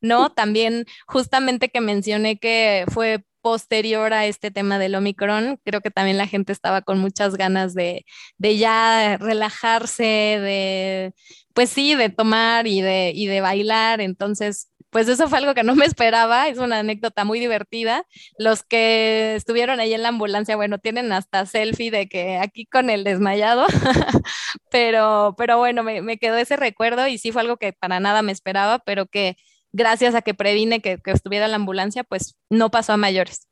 ¿no? 0.01 0.31
También 0.31 0.87
justamente 1.07 1.69
que 1.69 1.81
mencioné 1.81 2.39
que 2.39 2.85
fue 2.93 3.25
posterior 3.43 4.15
a 4.15 4.27
este 4.27 4.51
tema 4.51 4.79
del 4.79 4.95
Omicron, 4.95 5.61
creo 5.65 5.83
que 5.83 5.91
también 5.91 6.17
la 6.17 6.27
gente 6.27 6.51
estaba 6.51 6.81
con 6.81 6.99
muchas 6.99 7.37
ganas 7.37 7.75
de, 7.75 8.07
de 8.39 8.57
ya 8.57 9.19
relajarse, 9.19 10.03
de, 10.03 11.13
pues 11.55 11.71
sí, 11.71 11.95
de 11.95 12.11
tomar 12.11 12.67
y 12.67 12.83
de, 12.83 13.13
y 13.15 13.27
de 13.27 13.41
bailar. 13.41 14.01
Entonces, 14.01 14.71
pues 14.91 15.09
eso 15.09 15.29
fue 15.29 15.39
algo 15.39 15.55
que 15.55 15.65
no 15.65 15.75
me 15.75 15.87
esperaba, 15.87 16.49
es 16.49 16.59
una 16.59 16.79
anécdota 16.81 17.25
muy 17.25 17.41
divertida. 17.41 18.07
Los 18.39 18.63
que 18.63 19.35
estuvieron 19.35 19.81
ahí 19.81 19.93
en 19.95 20.03
la 20.03 20.09
ambulancia, 20.11 20.57
bueno, 20.57 20.79
tienen 20.79 21.13
hasta 21.13 21.47
selfie 21.47 21.91
de 21.91 22.09
que 22.09 22.39
aquí 22.39 22.67
con 22.67 22.91
el 22.91 23.03
desmayado, 23.05 23.67
pero, 24.71 25.35
pero 25.37 25.59
bueno, 25.59 25.83
me, 25.83 26.03
me, 26.03 26.19
quedó 26.19 26.37
ese 26.37 26.57
recuerdo 26.57 27.09
y 27.09 27.19
sí 27.19 27.33
fue 27.33 27.43
algo 27.43 27.57
que 27.57 27.73
para 27.73 27.99
nada 28.01 28.23
me 28.23 28.33
esperaba, 28.33 28.79
pero 28.81 29.07
que 29.07 29.37
gracias 29.73 30.15
a 30.15 30.23
que 30.23 30.35
previne 30.35 30.81
que, 30.81 30.99
que 30.99 31.11
estuviera 31.11 31.49
la 31.49 31.57
ambulancia, 31.57 32.05
pues 32.05 32.37
no 32.49 32.71
pasó 32.71 32.93
a 32.93 32.97
mayores. 32.97 33.49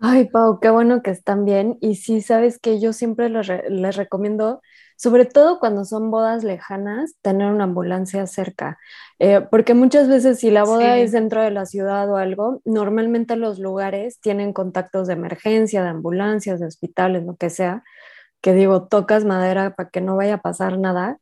Ay, 0.00 0.26
Pau, 0.30 0.60
qué 0.60 0.70
bueno 0.70 1.02
que 1.02 1.10
están 1.10 1.44
bien. 1.44 1.76
Y 1.80 1.96
sí, 1.96 2.20
sabes 2.22 2.58
que 2.60 2.80
yo 2.80 2.92
siempre 2.92 3.28
les, 3.30 3.48
les 3.68 3.96
recomiendo 3.96 4.60
sobre 4.96 5.26
todo 5.26 5.60
cuando 5.60 5.84
son 5.84 6.10
bodas 6.10 6.42
lejanas, 6.44 7.14
tener 7.22 7.48
una 7.52 7.64
ambulancia 7.64 8.26
cerca, 8.26 8.78
eh, 9.20 9.40
porque 9.48 9.74
muchas 9.74 10.08
veces 10.08 10.40
si 10.40 10.50
la 10.50 10.64
boda 10.64 10.98
es 10.98 11.12
dentro 11.12 11.40
de 11.42 11.52
la 11.52 11.66
ciudad 11.66 12.10
o 12.10 12.16
algo, 12.16 12.62
normalmente 12.64 13.36
los 13.36 13.60
lugares 13.60 14.20
tienen 14.20 14.52
contactos 14.52 15.06
de 15.06 15.12
emergencia, 15.14 15.84
de 15.84 15.90
ambulancias, 15.90 16.58
de 16.60 16.66
hospitales, 16.66 17.24
lo 17.24 17.36
que 17.36 17.48
sea, 17.50 17.84
que 18.40 18.54
digo, 18.54 18.88
tocas 18.88 19.24
madera 19.24 19.74
para 19.74 19.90
que 19.90 20.00
no 20.00 20.16
vaya 20.16 20.34
a 20.34 20.42
pasar 20.42 20.78
nada, 20.78 21.18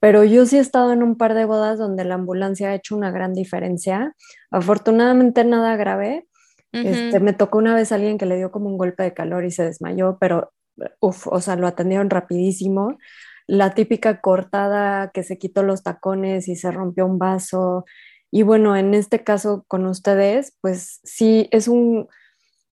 pero 0.00 0.24
yo 0.24 0.46
sí 0.46 0.58
he 0.58 0.60
estado 0.60 0.92
en 0.92 1.02
un 1.02 1.16
par 1.16 1.34
de 1.34 1.44
bodas 1.46 1.78
donde 1.78 2.04
la 2.04 2.14
ambulancia 2.16 2.70
ha 2.70 2.74
hecho 2.74 2.96
una 2.96 3.10
gran 3.10 3.34
diferencia, 3.34 4.14
afortunadamente 4.50 5.44
nada 5.44 5.76
grave. 5.76 6.26
Este, 6.72 7.18
me 7.20 7.32
tocó 7.32 7.58
una 7.58 7.74
vez 7.74 7.92
alguien 7.92 8.18
que 8.18 8.26
le 8.26 8.36
dio 8.36 8.50
como 8.50 8.68
un 8.68 8.76
golpe 8.76 9.02
de 9.02 9.14
calor 9.14 9.44
y 9.44 9.50
se 9.50 9.64
desmayó, 9.64 10.18
pero 10.20 10.52
uf, 11.00 11.26
o 11.26 11.40
sea, 11.40 11.56
lo 11.56 11.66
atendieron 11.66 12.10
rapidísimo. 12.10 12.98
La 13.46 13.74
típica 13.74 14.20
cortada 14.20 15.10
que 15.12 15.22
se 15.22 15.38
quitó 15.38 15.62
los 15.62 15.82
tacones 15.82 16.48
y 16.48 16.56
se 16.56 16.70
rompió 16.70 17.06
un 17.06 17.18
vaso. 17.18 17.84
Y 18.30 18.42
bueno, 18.42 18.76
en 18.76 18.94
este 18.94 19.24
caso 19.24 19.64
con 19.68 19.86
ustedes, 19.86 20.56
pues 20.60 21.00
sí, 21.02 21.48
es 21.50 21.66
un, 21.68 22.08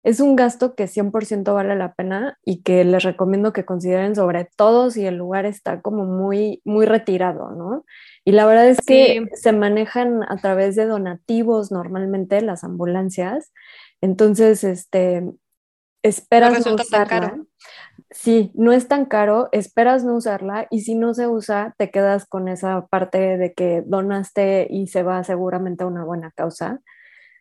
es 0.06 0.20
un 0.20 0.36
gasto 0.36 0.76
que 0.76 0.88
100% 0.88 1.54
vale 1.56 1.76
la 1.76 1.96
pena 1.96 2.38
y 2.46 2.62
que 2.62 2.84
les 2.84 3.04
recomiendo 3.04 3.54
que 3.54 3.66
consideren 3.66 4.16
sobre 4.16 4.48
todo 4.56 4.92
si 4.92 5.06
el 5.06 5.16
lugar 5.16 5.46
está 5.46 5.82
como 5.82 6.06
muy, 6.06 6.62
muy 6.64 6.86
retirado, 6.86 7.52
¿no? 7.52 7.86
Y 8.24 8.34
la 8.34 8.46
verdad 8.46 8.68
es 8.70 8.82
que 8.86 9.26
se 9.34 9.52
manejan 9.52 10.22
a 10.28 10.38
través 10.38 10.76
de 10.76 10.86
donativos 10.86 11.72
normalmente 11.72 12.40
las 12.42 12.64
ambulancias. 12.64 13.52
Entonces, 14.06 14.64
este, 14.64 15.24
esperas 16.04 16.64
no, 16.64 16.76
usarla. 16.76 17.40
Sí, 18.12 18.52
no 18.54 18.72
es 18.72 18.88
tan 18.88 19.06
caro, 19.06 19.50
esperas 19.52 20.04
no 20.04 20.16
usarla 20.16 20.68
y 20.70 20.82
si 20.82 20.94
no 20.94 21.16
se 21.16 21.28
usa, 21.28 21.74
te 21.80 21.90
quedas 21.90 22.28
con 22.28 22.48
esa 22.48 22.86
parte 22.86 23.38
de 23.38 23.54
que 23.54 23.82
donaste 23.84 24.68
y 24.70 24.86
se 24.88 25.02
va 25.02 25.24
seguramente 25.24 25.84
a 25.84 25.88
una 25.88 26.04
buena 26.04 26.30
causa. 26.30 26.82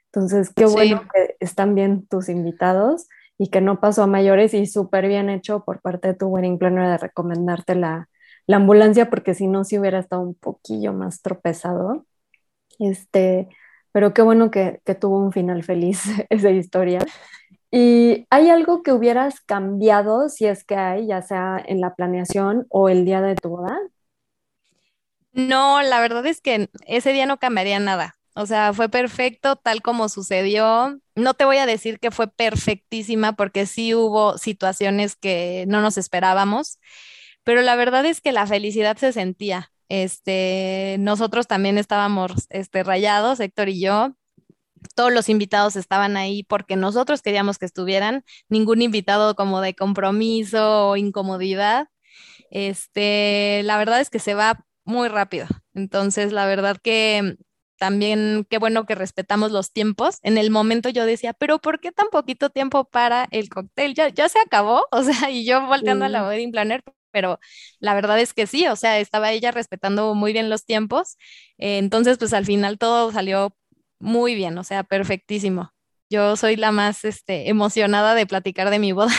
Entonces, 0.06 0.50
qué 0.56 0.64
bueno 0.64 1.02
que 1.12 1.36
están 1.38 1.74
bien 1.74 2.06
tus 2.06 2.30
invitados 2.30 3.08
y 3.36 3.50
que 3.50 3.60
no 3.60 3.78
pasó 3.78 4.02
a 4.02 4.06
mayores 4.06 4.54
y 4.54 4.64
súper 4.64 5.06
bien 5.06 5.28
hecho 5.28 5.64
por 5.66 5.82
parte 5.82 6.08
de 6.08 6.14
tu 6.14 6.28
wedding 6.28 6.58
planner 6.58 6.88
de 6.88 6.96
recomendarte 6.96 7.74
la, 7.74 8.08
la 8.46 8.56
ambulancia 8.56 9.10
porque 9.10 9.34
si 9.34 9.48
no, 9.48 9.64
si 9.64 9.78
hubiera 9.78 9.98
estado 9.98 10.22
un 10.22 10.34
poquillo 10.34 10.94
más 10.94 11.20
tropezado. 11.20 12.06
Este, 12.78 13.50
pero 13.94 14.14
qué 14.14 14.22
bueno 14.22 14.52
que, 14.52 14.82
que 14.86 14.96
tuvo 14.96 15.18
un 15.20 15.32
final 15.32 15.64
feliz 15.64 16.04
esa 16.30 16.50
historia. 16.52 17.00
¿Y 17.72 18.26
hay 18.30 18.50
algo 18.50 18.82
que 18.84 18.92
hubieras 18.92 19.40
cambiado, 19.42 20.28
si 20.30 20.46
es 20.46 20.64
que 20.64 20.76
hay, 20.76 21.08
ya 21.08 21.22
sea 21.22 21.62
en 21.66 21.80
la 21.82 21.94
planeación 21.96 22.66
o 22.70 22.88
el 22.90 23.04
día 23.06 23.22
de 23.22 23.36
tu 23.36 23.50
boda? 23.50 23.78
No, 25.32 25.82
la 25.82 26.00
verdad 26.00 26.26
es 26.26 26.40
que 26.40 26.70
ese 26.86 27.12
día 27.12 27.26
no 27.26 27.38
cambiaría 27.38 27.80
nada. 27.80 28.16
O 28.36 28.46
sea, 28.46 28.72
fue 28.72 28.88
perfecto 28.88 29.56
tal 29.56 29.82
como 29.82 30.08
sucedió. 30.08 31.00
No 31.16 31.34
te 31.34 31.44
voy 31.44 31.58
a 31.58 31.66
decir 31.66 32.00
que 32.00 32.10
fue 32.10 32.28
perfectísima 32.28 33.34
porque 33.34 33.66
sí 33.66 33.94
hubo 33.94 34.38
situaciones 34.38 35.16
que 35.16 35.64
no 35.68 35.80
nos 35.80 35.98
esperábamos, 35.98 36.78
pero 37.44 37.62
la 37.62 37.76
verdad 37.76 38.06
es 38.06 38.22
que 38.22 38.32
la 38.32 38.46
felicidad 38.48 38.98
se 38.98 39.12
sentía. 39.14 39.72
Este, 39.88 40.96
nosotros 40.98 41.46
también 41.46 41.78
estábamos 41.78 42.46
este, 42.50 42.82
rayados, 42.82 43.40
Héctor 43.40 43.68
y 43.68 43.80
yo, 43.80 44.14
todos 44.94 45.12
los 45.12 45.28
invitados 45.28 45.76
estaban 45.76 46.16
ahí 46.16 46.42
porque 46.44 46.76
nosotros 46.76 47.22
queríamos 47.22 47.58
que 47.58 47.66
estuvieran, 47.66 48.24
ningún 48.48 48.82
invitado 48.82 49.34
como 49.34 49.60
de 49.60 49.74
compromiso 49.74 50.88
o 50.88 50.96
incomodidad. 50.96 51.88
Este, 52.50 53.62
la 53.64 53.78
verdad 53.78 54.00
es 54.00 54.10
que 54.10 54.18
se 54.18 54.34
va 54.34 54.64
muy 54.84 55.08
rápido. 55.08 55.46
Entonces, 55.74 56.32
la 56.32 56.46
verdad 56.46 56.76
que 56.82 57.36
también 57.78 58.46
qué 58.48 58.58
bueno 58.58 58.86
que 58.86 58.94
respetamos 58.94 59.50
los 59.50 59.72
tiempos. 59.72 60.18
En 60.22 60.38
el 60.38 60.50
momento 60.50 60.88
yo 60.88 61.06
decía, 61.06 61.32
pero 61.34 61.58
¿por 61.60 61.80
qué 61.80 61.92
tan 61.92 62.08
poquito 62.10 62.50
tiempo 62.50 62.84
para 62.84 63.26
el 63.30 63.48
cóctel? 63.48 63.94
Ya, 63.94 64.08
ya 64.08 64.28
se 64.28 64.38
acabó, 64.38 64.86
o 64.92 65.02
sea, 65.02 65.30
y 65.30 65.44
yo 65.44 65.66
volteando 65.66 66.04
a 66.04 66.08
la 66.08 66.26
wedding 66.26 66.52
planner, 66.52 66.82
pero 67.14 67.38
la 67.78 67.94
verdad 67.94 68.18
es 68.18 68.34
que 68.34 68.46
sí, 68.46 68.66
o 68.66 68.76
sea, 68.76 68.98
estaba 68.98 69.30
ella 69.32 69.52
respetando 69.52 70.14
muy 70.14 70.34
bien 70.34 70.50
los 70.50 70.66
tiempos. 70.66 71.16
Eh, 71.56 71.78
entonces, 71.78 72.18
pues 72.18 72.34
al 72.34 72.44
final 72.44 72.76
todo 72.76 73.12
salió 73.12 73.56
muy 74.00 74.34
bien, 74.34 74.58
o 74.58 74.64
sea, 74.64 74.82
perfectísimo. 74.82 75.72
Yo 76.10 76.36
soy 76.36 76.56
la 76.56 76.72
más 76.72 77.04
este, 77.04 77.48
emocionada 77.48 78.14
de 78.14 78.26
platicar 78.26 78.70
de 78.70 78.80
mi 78.80 78.92
boda. 78.92 79.12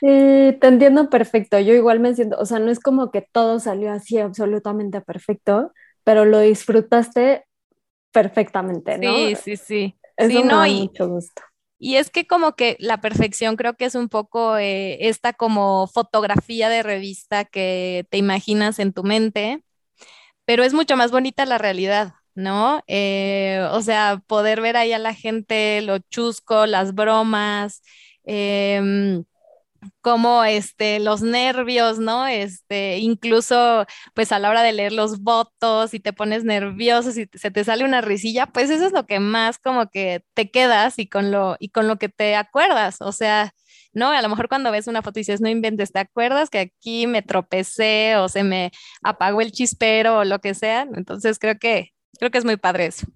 Sí, 0.00 0.58
te 0.60 0.66
entiendo 0.66 1.08
perfecto. 1.08 1.58
Yo 1.58 1.74
igual 1.74 2.00
me 2.00 2.14
siento, 2.14 2.36
o 2.38 2.44
sea, 2.44 2.58
no 2.58 2.70
es 2.70 2.80
como 2.80 3.10
que 3.10 3.22
todo 3.32 3.58
salió 3.58 3.90
así 3.92 4.18
absolutamente 4.18 5.00
perfecto, 5.00 5.72
pero 6.04 6.24
lo 6.24 6.38
disfrutaste 6.40 7.44
perfectamente, 8.12 8.98
¿no? 8.98 9.14
Sí, 9.14 9.34
sí, 9.36 9.56
sí. 9.56 9.98
Eso 10.16 10.28
sí, 10.30 10.44
me 10.44 10.44
no, 10.44 10.58
da 10.58 10.68
y, 10.68 10.80
mucho 10.82 11.08
gusto. 11.08 11.42
Y 11.78 11.96
es 11.96 12.10
que 12.10 12.26
como 12.26 12.54
que 12.56 12.76
la 12.80 13.00
perfección 13.00 13.56
creo 13.56 13.74
que 13.76 13.84
es 13.86 13.94
un 13.94 14.08
poco 14.08 14.56
eh, 14.58 15.08
esta 15.08 15.32
como 15.34 15.86
fotografía 15.88 16.68
de 16.70 16.82
revista 16.82 17.44
que 17.44 18.06
te 18.10 18.18
imaginas 18.18 18.78
en 18.78 18.92
tu 18.92 19.04
mente, 19.04 19.62
pero 20.44 20.64
es 20.64 20.74
mucho 20.74 20.96
más 20.96 21.10
bonita 21.10 21.46
la 21.46 21.58
realidad, 21.58 22.14
¿no? 22.34 22.82
Eh, 22.86 23.66
o 23.72 23.82
sea, 23.82 24.22
poder 24.26 24.60
ver 24.60 24.76
ahí 24.76 24.92
a 24.92 24.98
la 24.98 25.14
gente, 25.14 25.82
lo 25.82 25.98
chusco, 25.98 26.66
las 26.66 26.94
bromas. 26.94 27.82
em, 28.24 29.24
como 30.00 30.44
este, 30.44 31.00
los 31.00 31.22
nervios, 31.22 31.98
¿no? 31.98 32.26
Este, 32.26 32.98
incluso 32.98 33.86
pues 34.14 34.32
a 34.32 34.38
la 34.38 34.50
hora 34.50 34.62
de 34.62 34.72
leer 34.72 34.92
los 34.92 35.20
votos 35.20 35.94
y 35.94 36.00
te 36.00 36.12
pones 36.12 36.44
nervioso, 36.44 37.12
si 37.12 37.28
se 37.34 37.50
te 37.50 37.64
sale 37.64 37.84
una 37.84 38.00
risilla, 38.00 38.46
pues 38.46 38.70
eso 38.70 38.86
es 38.86 38.92
lo 38.92 39.06
que 39.06 39.20
más 39.20 39.58
como 39.58 39.88
que 39.90 40.24
te 40.34 40.50
quedas 40.50 40.98
y 40.98 41.08
con 41.08 41.30
lo, 41.30 41.56
y 41.58 41.70
con 41.70 41.88
lo 41.88 41.96
que 41.96 42.08
te 42.08 42.36
acuerdas, 42.36 43.00
o 43.00 43.12
sea, 43.12 43.52
¿no? 43.92 44.10
A 44.10 44.22
lo 44.22 44.28
mejor 44.28 44.48
cuando 44.48 44.70
ves 44.70 44.86
una 44.88 45.02
foto 45.02 45.18
y 45.18 45.22
dices, 45.22 45.40
no 45.40 45.48
inventes, 45.48 45.92
¿te 45.92 46.00
acuerdas 46.00 46.50
que 46.50 46.58
aquí 46.60 47.06
me 47.06 47.22
tropecé 47.22 48.16
o 48.16 48.28
se 48.28 48.44
me 48.44 48.70
apagó 49.02 49.40
el 49.40 49.52
chispero 49.52 50.18
o 50.18 50.24
lo 50.24 50.38
que 50.40 50.54
sea? 50.54 50.86
Entonces 50.94 51.38
creo 51.38 51.58
que, 51.58 51.92
creo 52.18 52.30
que 52.30 52.38
es 52.38 52.44
muy 52.44 52.56
padre 52.58 52.86
eso. 52.86 53.06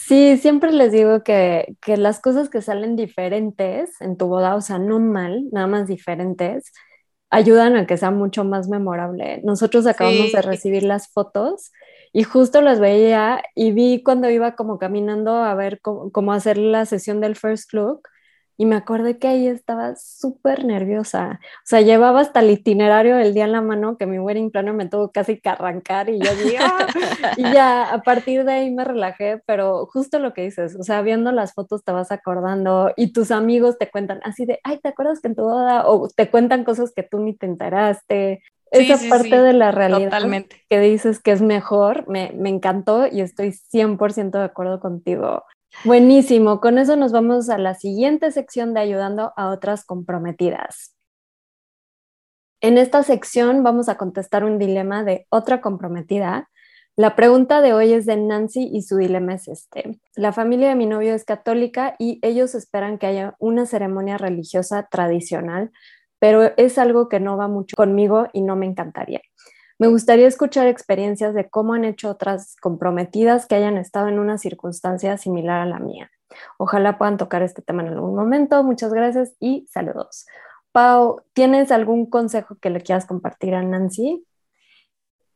Sí, 0.00 0.36
siempre 0.38 0.72
les 0.72 0.92
digo 0.92 1.22
que, 1.24 1.76
que 1.82 1.96
las 1.96 2.20
cosas 2.20 2.48
que 2.48 2.62
salen 2.62 2.94
diferentes 2.96 4.00
en 4.00 4.16
tu 4.16 4.28
boda, 4.28 4.54
o 4.54 4.60
sea, 4.60 4.78
no 4.78 5.00
mal, 5.00 5.44
nada 5.52 5.66
más 5.66 5.88
diferentes, 5.88 6.72
ayudan 7.30 7.76
a 7.76 7.86
que 7.86 7.96
sea 7.98 8.10
mucho 8.12 8.44
más 8.44 8.68
memorable. 8.68 9.40
Nosotros 9.44 9.86
acabamos 9.86 10.30
de 10.32 10.40
recibir 10.42 10.84
las 10.84 11.08
fotos 11.12 11.72
y 12.12 12.22
justo 12.24 12.62
las 12.62 12.80
veía 12.80 13.42
y 13.56 13.72
vi 13.72 14.02
cuando 14.04 14.30
iba 14.30 14.54
como 14.56 14.78
caminando 14.78 15.34
a 15.36 15.54
ver 15.54 15.80
cómo, 15.82 16.12
cómo 16.12 16.32
hacer 16.32 16.58
la 16.58 16.86
sesión 16.86 17.20
del 17.20 17.36
first 17.36 17.72
look 17.74 18.02
y 18.60 18.66
me 18.66 18.76
acordé 18.76 19.18
que 19.18 19.28
ahí 19.28 19.46
estaba 19.46 19.94
súper 19.96 20.64
nerviosa. 20.64 21.40
O 21.42 21.66
sea, 21.66 21.80
llevaba 21.80 22.20
hasta 22.20 22.40
el 22.40 22.50
itinerario 22.50 23.16
del 23.16 23.32
día 23.32 23.44
en 23.44 23.52
la 23.52 23.62
mano 23.62 23.96
que 23.96 24.06
mi 24.06 24.18
wedding 24.18 24.50
planner 24.50 24.74
me 24.74 24.86
tuvo 24.88 25.12
casi 25.12 25.40
que 25.40 25.48
arrancar 25.48 26.10
y 26.10 26.20
yo 26.20 26.34
dije, 26.36 26.58
"Ah". 26.58 26.90
Y 27.36 27.50
ya 27.52 27.92
a 27.92 28.02
partir 28.02 28.44
de 28.44 28.52
ahí 28.52 28.70
me 28.74 28.84
relajé, 28.84 29.40
pero 29.46 29.86
justo 29.86 30.18
lo 30.18 30.34
que 30.34 30.42
dices, 30.42 30.76
o 30.78 30.82
sea, 30.82 31.02
viendo 31.02 31.30
las 31.32 31.54
fotos 31.54 31.84
te 31.84 31.92
vas 31.92 32.10
acordando 32.12 32.92
y 32.96 33.12
tus 33.12 33.30
amigos 33.30 33.78
te 33.78 33.90
cuentan 33.90 34.20
así 34.24 34.44
de, 34.44 34.58
ay, 34.64 34.78
¿te 34.80 34.88
acuerdas 34.88 35.20
que 35.20 35.28
en 35.28 35.36
tu 35.36 35.42
boda? 35.44 35.88
O 35.88 36.08
te 36.08 36.28
cuentan 36.30 36.64
cosas 36.64 36.92
que 36.94 37.04
tú 37.04 37.20
ni 37.20 37.34
te 37.36 37.46
enteraste. 37.46 38.42
sí, 38.72 38.84
Esa 38.90 38.98
sí, 38.98 39.08
parte 39.08 39.28
sí, 39.28 39.30
de 39.30 39.52
la 39.52 39.70
realidad 39.70 40.10
totalmente. 40.10 40.56
que 40.68 40.80
dices 40.80 41.20
que 41.20 41.30
es 41.32 41.42
mejor, 41.42 42.08
me, 42.08 42.32
me 42.34 42.48
encantó 42.50 43.06
y 43.06 43.20
estoy 43.20 43.52
100% 43.52 44.38
de 44.38 44.44
acuerdo 44.44 44.80
contigo. 44.80 45.44
Buenísimo, 45.84 46.60
con 46.60 46.78
eso 46.78 46.96
nos 46.96 47.12
vamos 47.12 47.48
a 47.50 47.58
la 47.58 47.74
siguiente 47.74 48.32
sección 48.32 48.74
de 48.74 48.80
ayudando 48.80 49.32
a 49.36 49.50
otras 49.50 49.84
comprometidas. 49.84 50.96
En 52.60 52.78
esta 52.78 53.04
sección 53.04 53.62
vamos 53.62 53.88
a 53.88 53.96
contestar 53.96 54.44
un 54.44 54.58
dilema 54.58 55.04
de 55.04 55.26
otra 55.30 55.60
comprometida. 55.60 56.50
La 56.96 57.14
pregunta 57.14 57.60
de 57.60 57.72
hoy 57.72 57.92
es 57.92 58.06
de 58.06 58.16
Nancy 58.16 58.68
y 58.72 58.82
su 58.82 58.96
dilema 58.96 59.34
es 59.34 59.46
este. 59.46 60.00
La 60.16 60.32
familia 60.32 60.70
de 60.70 60.74
mi 60.74 60.86
novio 60.86 61.14
es 61.14 61.24
católica 61.24 61.94
y 62.00 62.18
ellos 62.22 62.56
esperan 62.56 62.98
que 62.98 63.06
haya 63.06 63.36
una 63.38 63.64
ceremonia 63.64 64.18
religiosa 64.18 64.88
tradicional, 64.90 65.70
pero 66.18 66.52
es 66.56 66.76
algo 66.78 67.08
que 67.08 67.20
no 67.20 67.36
va 67.36 67.46
mucho 67.46 67.76
conmigo 67.76 68.26
y 68.32 68.42
no 68.42 68.56
me 68.56 68.66
encantaría. 68.66 69.20
Me 69.78 69.86
gustaría 69.86 70.26
escuchar 70.26 70.66
experiencias 70.66 71.34
de 71.34 71.48
cómo 71.48 71.74
han 71.74 71.84
hecho 71.84 72.10
otras 72.10 72.56
comprometidas 72.56 73.46
que 73.46 73.54
hayan 73.54 73.76
estado 73.76 74.08
en 74.08 74.18
una 74.18 74.36
circunstancia 74.36 75.16
similar 75.16 75.60
a 75.60 75.66
la 75.66 75.78
mía. 75.78 76.10
Ojalá 76.58 76.98
puedan 76.98 77.16
tocar 77.16 77.42
este 77.42 77.62
tema 77.62 77.82
en 77.82 77.88
algún 77.88 78.16
momento. 78.16 78.62
Muchas 78.64 78.92
gracias 78.92 79.34
y 79.38 79.66
saludos. 79.70 80.26
Pau, 80.72 81.22
¿tienes 81.32 81.70
algún 81.70 82.06
consejo 82.06 82.56
que 82.60 82.70
le 82.70 82.80
quieras 82.80 83.06
compartir 83.06 83.54
a 83.54 83.62
Nancy? 83.62 84.24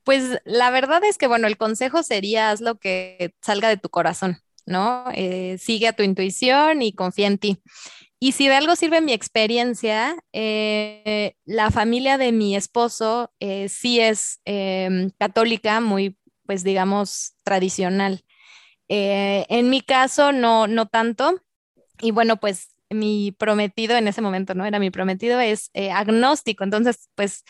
Pues 0.04 0.40
la 0.44 0.70
verdad 0.70 1.04
es 1.04 1.18
que, 1.18 1.28
bueno, 1.28 1.46
el 1.46 1.56
consejo 1.56 2.02
sería 2.02 2.50
haz 2.50 2.60
lo 2.60 2.76
que 2.76 3.34
salga 3.40 3.68
de 3.68 3.76
tu 3.76 3.88
corazón, 3.88 4.38
¿no? 4.66 5.04
Eh, 5.14 5.56
sigue 5.58 5.86
a 5.86 5.92
tu 5.92 6.02
intuición 6.02 6.82
y 6.82 6.92
confía 6.92 7.28
en 7.28 7.38
ti. 7.38 7.62
Y 8.22 8.30
si 8.30 8.46
de 8.46 8.54
algo 8.54 8.76
sirve 8.76 9.00
mi 9.00 9.12
experiencia, 9.12 10.14
eh, 10.32 11.34
la 11.44 11.72
familia 11.72 12.18
de 12.18 12.30
mi 12.30 12.54
esposo 12.54 13.32
eh, 13.40 13.68
sí 13.68 13.98
es 13.98 14.40
em, 14.44 15.10
católica, 15.18 15.80
muy, 15.80 16.16
pues 16.46 16.62
digamos, 16.62 17.34
tradicional. 17.42 18.24
Eh, 18.88 19.44
en 19.48 19.70
mi 19.70 19.80
caso, 19.80 20.30
no, 20.30 20.68
no 20.68 20.86
tanto. 20.86 21.42
Y 22.00 22.12
bueno, 22.12 22.36
pues 22.36 22.76
mi 22.90 23.32
prometido 23.32 23.96
en 23.96 24.06
ese 24.06 24.22
momento, 24.22 24.54
¿no? 24.54 24.66
Era 24.66 24.78
mi 24.78 24.92
prometido, 24.92 25.40
es 25.40 25.70
eh, 25.74 25.90
agnóstico. 25.90 26.62
Entonces, 26.62 27.10
pues 27.16 27.42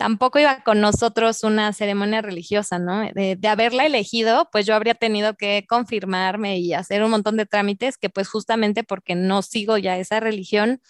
tampoco 0.00 0.38
iba 0.38 0.62
con 0.62 0.80
nosotros 0.80 1.44
una 1.44 1.74
ceremonia 1.74 2.22
religiosa, 2.22 2.78
¿no? 2.78 3.02
De, 3.12 3.38
haberla 3.46 3.84
elegido, 3.84 4.48
pues 4.50 4.64
yo 4.64 4.74
habría 4.74 4.94
tenido 4.94 5.34
que 5.34 5.66
confirmarme 5.68 6.58
y 6.58 6.72
hacer 6.72 7.02
un 7.04 7.10
montón 7.10 7.36
de 7.36 7.44
trámites 7.44 7.98
que 7.98 8.08
pues 8.08 8.26
justamente 8.26 8.82
porque 8.82 9.14
no 9.14 9.42
sigo 9.42 9.76
ya 9.76 9.98
esa 9.98 10.18
religión, 10.18 10.80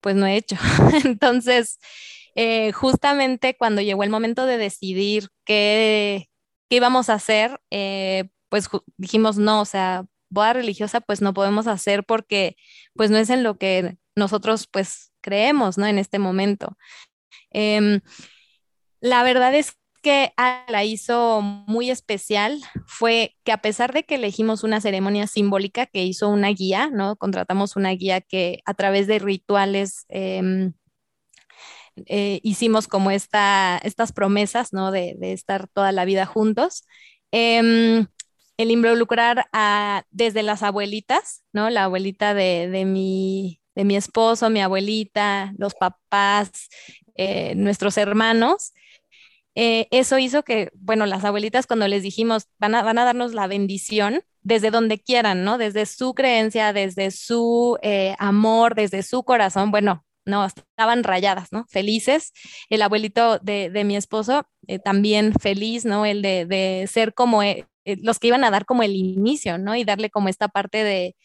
pues 0.00 0.16
no 0.16 0.26
he 0.26 0.36
hecho. 0.36 0.56
Entonces, 1.04 1.78
eh, 2.36 2.72
justamente 2.72 3.54
cuando 3.54 3.82
llegó 3.82 4.02
el 4.02 4.08
momento 4.08 4.46
de 4.46 4.56
decidir 4.56 5.28
qué, 5.44 6.30
qué 6.70 6.76
íbamos 6.76 7.10
a 7.10 7.14
hacer, 7.14 7.60
eh, 7.70 8.30
pues 8.48 8.70
dijimos 8.96 9.36
no, 9.36 9.60
o 9.60 9.66
sea, 9.66 10.06
boda 10.30 10.54
religiosa 10.54 11.02
pues 11.02 11.20
no 11.20 11.34
podemos 11.34 11.66
hacer 11.66 12.04
porque 12.04 12.56
pues 12.94 13.10
no 13.10 13.18
es 13.18 13.28
en 13.28 13.42
lo 13.42 13.58
que 13.58 13.98
nosotros 14.16 14.66
pues 14.72 15.12
creemos, 15.20 15.76
¿no? 15.76 15.86
En 15.86 15.98
este 15.98 16.18
momento. 16.18 16.78
Em, 17.50 18.00
la 19.04 19.22
verdad 19.22 19.54
es 19.54 19.76
que 20.00 20.32
la 20.68 20.82
hizo 20.84 21.42
muy 21.42 21.90
especial 21.90 22.58
fue 22.86 23.36
que 23.44 23.52
a 23.52 23.58
pesar 23.58 23.92
de 23.92 24.04
que 24.04 24.14
elegimos 24.14 24.64
una 24.64 24.80
ceremonia 24.80 25.26
simbólica 25.26 25.84
que 25.84 26.04
hizo 26.04 26.30
una 26.30 26.48
guía, 26.48 26.88
¿no? 26.90 27.16
Contratamos 27.16 27.76
una 27.76 27.90
guía 27.90 28.22
que 28.22 28.62
a 28.64 28.72
través 28.72 29.06
de 29.06 29.18
rituales 29.18 30.06
em, 30.08 30.72
eh, 32.06 32.40
hicimos 32.42 32.88
como 32.88 33.10
esta, 33.10 33.78
estas 33.84 34.12
promesas, 34.12 34.72
¿no? 34.72 34.90
De, 34.90 35.18
estar 35.20 35.68
toda 35.68 35.92
la 35.92 36.06
vida 36.06 36.24
juntos. 36.24 36.84
Em, 37.30 38.06
el 38.56 38.70
involucrar 38.70 39.48
a, 39.52 40.04
desde 40.10 40.42
las 40.42 40.62
abuelitas, 40.62 41.44
¿no? 41.52 41.68
La 41.68 41.84
abuelita 41.84 42.32
de, 42.32 42.70
de 42.70 42.86
mi, 42.86 43.60
de 43.74 43.84
mi 43.84 43.96
esposo, 43.96 44.48
mi 44.48 44.62
abuelita, 44.62 45.52
los 45.58 45.74
papás, 45.74 46.70
eh, 47.16 47.54
nuestros 47.54 47.98
hermanos 47.98 48.72
eh, 49.54 49.86
eso 49.90 50.18
hizo 50.18 50.42
que, 50.42 50.70
bueno, 50.74 51.06
las 51.06 51.24
abuelitas 51.24 51.66
cuando 51.66 51.88
les 51.88 52.02
dijimos, 52.02 52.48
van 52.58 52.74
a, 52.74 52.82
van 52.82 52.98
a 52.98 53.04
darnos 53.04 53.34
la 53.34 53.46
bendición 53.46 54.22
desde 54.42 54.70
donde 54.70 54.98
quieran, 54.98 55.44
¿no? 55.44 55.58
Desde 55.58 55.86
su 55.86 56.14
creencia, 56.14 56.72
desde 56.72 57.10
su 57.10 57.78
eh, 57.82 58.14
amor, 58.18 58.74
desde 58.74 59.02
su 59.02 59.22
corazón, 59.24 59.70
bueno, 59.70 60.04
no, 60.26 60.44
estaban 60.44 61.04
rayadas, 61.04 61.52
¿no? 61.52 61.66
Felices. 61.68 62.32
El 62.70 62.82
abuelito 62.82 63.38
de, 63.38 63.70
de 63.70 63.84
mi 63.84 63.96
esposo 63.96 64.46
eh, 64.66 64.78
también 64.78 65.34
feliz, 65.34 65.84
¿no? 65.84 66.06
El 66.06 66.22
de, 66.22 66.46
de 66.46 66.88
ser 66.90 67.14
como 67.14 67.42
los 67.84 68.18
que 68.18 68.28
iban 68.28 68.44
a 68.44 68.50
dar 68.50 68.64
como 68.64 68.82
el 68.82 68.96
inicio, 68.96 69.58
¿no? 69.58 69.76
Y 69.76 69.84
darle 69.84 70.10
como 70.10 70.28
esta 70.28 70.48
parte 70.48 70.82
de, 70.82 71.16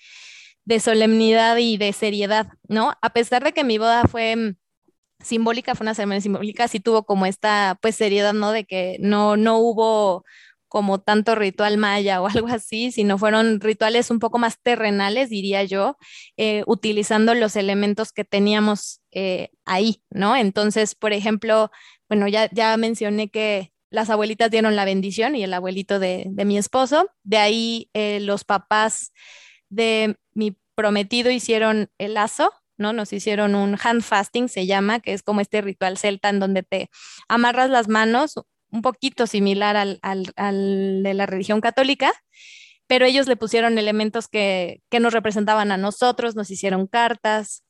de 0.69 0.79
solemnidad 0.79 1.57
y 1.57 1.77
de 1.77 1.93
seriedad, 1.93 2.47
¿no? 2.67 2.93
A 3.01 3.09
pesar 3.11 3.43
de 3.43 3.53
que 3.53 3.63
mi 3.63 3.79
boda 3.79 4.03
fue 4.03 4.35
mm, 4.35 4.55
simbólica, 5.21 5.75
fue 5.75 5.85
una 5.85 5.95
ceremonia 5.95 6.21
simbólica, 6.21 6.67
sí 6.67 6.79
tuvo 6.79 7.03
como 7.03 7.25
esta 7.25 7.77
pues 7.81 7.95
seriedad, 7.95 8.33
¿no? 8.33 8.51
De 8.51 8.65
que 8.65 8.97
no, 8.99 9.37
no 9.37 9.57
hubo 9.57 10.23
como 10.69 11.01
tanto 11.01 11.35
ritual 11.35 11.77
maya 11.77 12.21
o 12.21 12.27
algo 12.45 12.47
así, 12.47 12.91
sino 12.91 13.17
fueron 13.17 13.59
rituales 13.59 14.11
un 14.11 14.19
poco 14.19 14.37
más 14.37 14.61
terrenales, 14.61 15.29
diría 15.29 15.63
yo, 15.63 15.97
eh, 16.37 16.63
utilizando 16.67 17.33
los 17.33 17.55
elementos 17.55 18.13
que 18.13 18.23
teníamos 18.23 19.01
eh, 19.11 19.49
ahí, 19.65 20.03
¿no? 20.09 20.35
Entonces, 20.35 20.95
por 20.95 21.11
ejemplo, 21.11 21.71
bueno, 22.07 22.27
ya, 22.27 22.49
ya 22.51 22.77
mencioné 22.77 23.29
que 23.29 23.73
las 23.89 24.09
abuelitas 24.09 24.51
dieron 24.51 24.75
la 24.75 24.85
bendición 24.85 25.35
y 25.35 25.43
el 25.43 25.53
abuelito 25.53 25.99
de, 25.99 26.31
mi 26.45 26.57
esposo. 26.57 27.09
De 27.23 27.37
ahí 27.37 27.89
eh, 27.93 28.19
los 28.19 28.43
papás 28.43 29.11
de 29.69 30.15
mi 30.33 30.57
prometido 30.75 31.31
hicieron 31.31 31.89
el 31.97 32.13
lazo, 32.13 32.53
¿no? 32.79 32.93
Nos 32.93 33.13
hicieron 33.13 33.55
un 33.55 33.77
hand 33.81 34.01
fasting, 34.01 34.49
se 34.49 34.65
llama, 34.65 34.99
que 34.99 35.13
es 35.13 35.21
como 35.21 35.41
este 35.41 35.61
ritual 35.61 35.97
celta 35.97 36.29
en 36.29 36.39
donde 36.39 36.63
te 36.63 36.89
amarras 37.27 37.69
las 37.69 37.87
manos, 37.87 38.39
un 38.71 38.81
poquito 38.81 39.27
similar 39.27 39.75
al, 39.75 41.03
de 41.03 41.13
la 41.13 41.25
religión 41.25 41.61
católica, 41.61 42.11
pero 42.87 43.05
ellos 43.05 43.27
le 43.27 43.35
pusieron 43.35 43.77
elementos 43.77 44.27
que, 44.27 44.81
nos 44.99 45.13
representaban 45.13 45.71
a 45.71 45.77
nosotros, 45.77 46.35
nos 46.35 46.49
hicieron 46.49 46.87
cartas. 46.87 47.63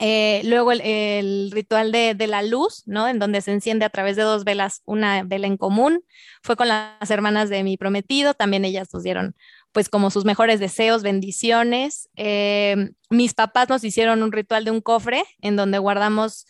Eh, 0.00 0.42
luego 0.44 0.72
el, 0.72 1.50
ritual 1.52 1.90
de, 1.90 2.14
de, 2.14 2.26
la 2.26 2.42
luz, 2.42 2.82
¿no? 2.86 3.08
En 3.08 3.18
donde 3.18 3.40
se 3.40 3.52
enciende 3.52 3.84
a 3.84 3.90
través 3.90 4.16
de 4.16 4.22
dos 4.22 4.44
velas, 4.44 4.82
una 4.84 5.22
vela 5.24 5.46
en 5.46 5.56
común. 5.56 6.04
Fue 6.42 6.56
con 6.56 6.68
las 6.68 7.10
hermanas 7.10 7.48
de 7.50 7.64
mi 7.64 7.76
prometido, 7.76 8.34
también 8.34 8.64
ellas 8.64 8.88
nos 8.92 9.02
dieron 9.02 9.34
pues 9.72 9.88
como 9.88 10.10
sus 10.10 10.24
mejores 10.24 10.60
deseos, 10.60 11.02
bendiciones. 11.02 12.08
Eh, 12.16 12.90
mis 13.10 13.34
papás 13.34 13.68
nos 13.68 13.84
hicieron 13.84 14.22
un 14.22 14.32
ritual 14.32 14.64
de 14.64 14.70
un 14.70 14.80
cofre 14.80 15.24
en 15.40 15.56
donde 15.56 15.78
guardamos 15.78 16.46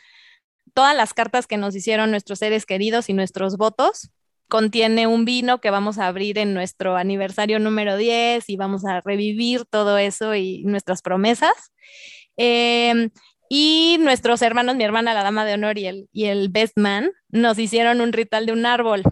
todas 0.74 0.96
las 0.96 1.14
cartas 1.14 1.46
que 1.46 1.56
nos 1.56 1.74
hicieron 1.74 2.10
nuestros 2.10 2.38
seres 2.38 2.66
queridos 2.66 3.08
y 3.08 3.12
nuestros 3.12 3.56
votos. 3.56 4.10
Contiene 4.48 5.06
un 5.06 5.24
vino 5.24 5.60
que 5.60 5.70
vamos 5.70 5.98
a 5.98 6.06
abrir 6.06 6.38
en 6.38 6.54
nuestro 6.54 6.96
aniversario 6.96 7.58
número 7.58 7.96
10 7.96 8.48
y 8.48 8.56
vamos 8.56 8.84
a 8.86 9.00
revivir 9.00 9.66
todo 9.66 9.98
eso 9.98 10.34
y 10.34 10.62
nuestras 10.64 11.02
promesas. 11.02 11.52
Eh, 12.38 13.10
y 13.48 13.96
nuestros 14.00 14.42
hermanos, 14.42 14.76
mi 14.76 14.84
hermana, 14.84 15.14
la 15.14 15.22
dama 15.22 15.44
de 15.44 15.54
honor 15.54 15.78
y 15.78 15.86
el, 15.86 16.08
y 16.12 16.26
el 16.26 16.48
best 16.48 16.76
man, 16.76 17.10
nos 17.28 17.58
hicieron 17.58 18.00
un 18.00 18.12
ritual 18.12 18.46
de 18.46 18.52
un 18.52 18.66
árbol 18.66 19.02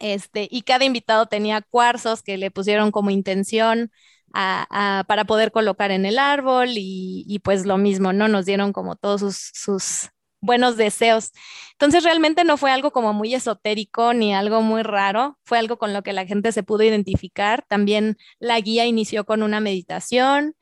este, 0.00 0.48
y 0.50 0.62
cada 0.62 0.84
invitado 0.84 1.26
tenía 1.26 1.62
cuarzos 1.62 2.22
que 2.22 2.36
le 2.36 2.50
pusieron 2.50 2.90
como 2.90 3.10
intención 3.10 3.90
para 4.32 5.24
poder 5.26 5.52
colocar 5.52 5.92
en 5.92 6.04
el 6.06 6.18
árbol 6.18 6.70
y, 6.74 7.40
pues 7.44 7.66
lo 7.66 7.78
mismo, 7.78 8.12
¿no? 8.12 8.26
Nos 8.26 8.46
dieron 8.46 8.72
como 8.72 8.96
todos 8.96 9.20
sus, 9.52 10.10
buenos 10.40 10.76
deseos. 10.76 11.30
Entonces 11.72 12.04
realmente 12.04 12.44
no 12.44 12.56
fue 12.58 12.70
algo 12.70 12.90
como 12.90 13.14
muy 13.14 13.34
esotérico 13.34 14.12
ni 14.12 14.34
algo 14.34 14.60
muy 14.60 14.82
raro, 14.82 15.38
fue 15.44 15.58
algo 15.58 15.78
con 15.78 15.94
lo 15.94 16.02
que 16.02 16.12
la 16.12 16.26
gente 16.26 16.52
se 16.52 16.62
pudo 16.62 16.82
identificar. 16.82 17.64
También 17.66 18.18
la 18.40 18.60
guía 18.60 18.84
inició 18.86 19.24
con 19.24 19.42
una 19.42 19.60
meditación 19.60 20.54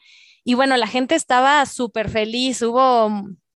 y 0.44 0.54
bueno, 0.54 0.76
la 0.76 0.86
gente 0.86 1.14
estaba 1.14 1.64
súper 1.66 2.08
feliz, 2.10 2.62
hubo 2.62 3.10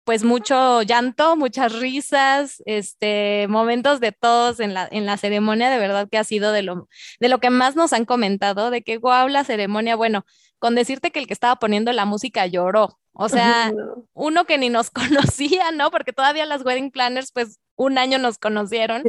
pues 0.04 0.22
mucho 0.22 0.82
llanto, 0.82 1.34
muchas 1.34 1.72
risas, 1.78 2.62
este, 2.66 3.46
momentos 3.48 4.00
de 4.00 4.12
todos 4.12 4.60
en 4.60 4.74
la, 4.74 4.86
en 4.90 5.06
la 5.06 5.16
ceremonia, 5.16 5.70
de 5.70 5.78
verdad 5.78 6.08
que 6.10 6.18
ha 6.18 6.24
sido 6.24 6.52
de 6.52 6.62
lo, 6.62 6.88
de 7.20 7.28
lo 7.28 7.40
que 7.40 7.48
más 7.48 7.74
nos 7.74 7.94
han 7.94 8.04
comentado, 8.04 8.70
de 8.70 8.82
que 8.82 8.98
guau, 8.98 9.28
la 9.28 9.44
ceremonia, 9.44 9.96
bueno, 9.96 10.26
con 10.58 10.74
decirte 10.74 11.10
que 11.10 11.20
el 11.20 11.26
que 11.26 11.32
estaba 11.32 11.56
poniendo 11.56 11.90
la 11.92 12.04
música 12.04 12.46
lloró, 12.46 12.98
o 13.12 13.28
sea, 13.28 13.72
uno 14.12 14.44
que 14.44 14.58
ni 14.58 14.68
nos 14.68 14.90
conocía, 15.40 15.70
¿no? 15.72 15.90
Porque 15.90 16.12
todavía 16.12 16.44
las 16.46 16.64
wedding 16.64 16.90
planners, 16.90 17.32
pues 17.32 17.58
un 17.76 17.98
año 17.98 18.18
nos 18.18 18.38
conocieron, 18.38 19.02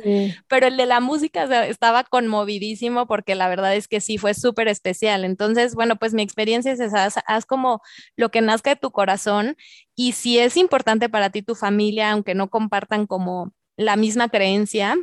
pero 0.48 0.68
el 0.68 0.78
de 0.78 0.86
la 0.86 1.00
música 1.00 1.44
estaba 1.66 2.04
conmovidísimo 2.04 3.08
porque 3.08 3.36
la 3.36 3.48
verdad 3.48 3.76
es 3.76 3.88
que 3.88 4.02
sí 4.02 4.18
fue 4.18 4.34
súper 4.34 4.68
especial. 4.68 5.24
Entonces, 5.24 5.76
bueno, 5.76 5.96
pues 5.98 6.14
mi 6.14 6.24
experiencia 6.24 6.72
es 6.72 6.80
esa, 6.80 7.06
haz, 7.06 7.46
como 7.46 7.82
lo 8.16 8.30
que 8.30 8.42
nazca 8.42 8.72
de 8.72 8.76
tu 8.76 8.92
corazón 8.92 9.56
y 9.96 10.14
si 10.14 10.40
es 10.40 10.58
importante 10.58 11.10
para 11.10 11.30
ti 11.30 11.42
tu 11.42 11.56
familia, 11.56 12.12
aunque 12.12 12.36
no 12.36 12.50
compartan 12.50 13.06
como 13.06 13.54
la 13.78 13.96
misma 13.96 14.30
creencia, 14.30 14.96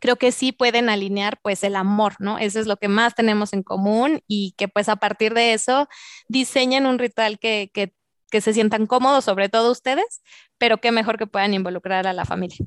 creo 0.00 0.16
que 0.16 0.32
sí 0.32 0.52
pueden 0.52 0.88
alinear 0.88 1.38
pues 1.42 1.62
el 1.64 1.76
amor, 1.76 2.14
¿no? 2.18 2.38
Eso 2.38 2.60
es 2.60 2.66
lo 2.66 2.76
que 2.76 2.88
más 2.88 3.14
tenemos 3.14 3.52
en 3.52 3.62
común 3.62 4.20
y 4.26 4.54
que 4.56 4.68
pues 4.68 4.88
a 4.88 4.96
partir 4.96 5.34
de 5.34 5.52
eso 5.52 5.88
diseñen 6.28 6.86
un 6.86 6.98
ritual 6.98 7.38
que, 7.38 7.70
que, 7.72 7.94
que 8.30 8.40
se 8.40 8.52
sientan 8.52 8.86
cómodos, 8.86 9.24
sobre 9.24 9.48
todo 9.48 9.70
ustedes, 9.70 10.22
pero 10.58 10.78
qué 10.78 10.92
mejor 10.92 11.18
que 11.18 11.26
puedan 11.26 11.54
involucrar 11.54 12.06
a 12.06 12.12
la 12.12 12.24
familia. 12.24 12.58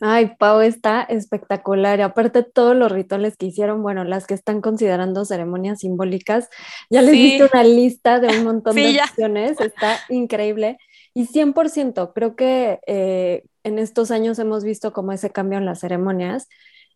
Ay, 0.00 0.32
Pau 0.38 0.60
está 0.60 1.02
espectacular. 1.02 1.98
Y 1.98 2.02
aparte 2.02 2.42
todos 2.42 2.76
los 2.76 2.90
rituales 2.90 3.36
que 3.36 3.46
hicieron, 3.46 3.82
bueno, 3.82 4.04
las 4.04 4.26
que 4.26 4.34
están 4.34 4.60
considerando 4.60 5.24
ceremonias 5.24 5.80
simbólicas, 5.80 6.48
ya 6.90 7.02
les 7.02 7.12
sí. 7.12 7.40
una 7.40 7.64
lista 7.64 8.20
de 8.20 8.28
un 8.28 8.44
montón 8.44 8.74
de 8.74 9.00
opciones, 9.00 9.60
está 9.60 9.98
increíble. 10.08 10.78
Y 11.14 11.26
100%, 11.26 12.12
creo 12.12 12.34
que 12.34 12.80
eh, 12.86 13.44
en 13.62 13.78
estos 13.78 14.10
años 14.10 14.38
hemos 14.38 14.64
visto 14.64 14.92
como 14.92 15.12
ese 15.12 15.30
cambio 15.30 15.58
en 15.58 15.64
las 15.64 15.80
ceremonias 15.80 16.48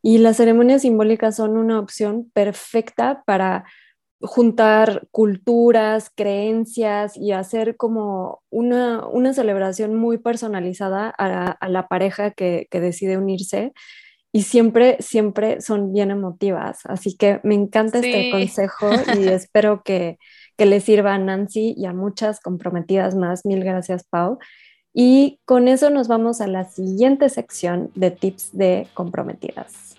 y 0.03 0.19
las 0.19 0.37
ceremonias 0.37 0.83
simbólicas 0.83 1.37
son 1.37 1.57
una 1.57 1.79
opción 1.79 2.31
perfecta 2.33 3.23
para 3.27 3.65
juntar 4.21 5.07
culturas, 5.11 6.11
creencias 6.15 7.17
y 7.17 7.33
hacer 7.33 7.77
como 7.77 8.43
una, 8.51 9.03
celebración 9.33 9.95
muy 9.95 10.19
personalizada 10.19 11.09
a, 11.17 11.69
la 11.69 11.89
pareja 11.89 12.33
que, 12.33 12.67
decide 12.71 13.17
unirse. 13.17 13.73
Y 14.31 14.43
siempre, 14.43 14.97
siempre 15.01 15.61
son 15.63 15.93
bien 15.93 16.11
emotivas. 16.11 16.81
Así 16.85 17.17
que 17.17 17.41
me 17.45 17.55
encanta 17.55 17.99
este 17.99 18.31
consejo 18.33 18.91
y 19.19 19.29
espero 19.29 19.83
que, 19.83 20.19
que 20.57 20.67
le 20.67 20.81
sirva 20.81 21.15
a 21.15 21.19
Nancy 21.19 21.75
y 21.77 21.87
a 21.87 21.95
muchas 21.95 22.41
comprometidas 22.41 23.15
más. 23.15 23.47
Mil 23.47 23.65
gracias, 23.65 24.05
Pau. 24.05 24.39
Y 24.93 25.41
con 25.45 25.69
eso 25.69 25.91
nos 25.91 26.09
vamos 26.09 26.41
a 26.41 26.47
la 26.49 26.65
siguiente 26.65 27.29
sección 27.29 27.91
de 27.95 28.11
tips 28.11 28.51
de 28.53 28.89
comprometidas. 28.95 29.98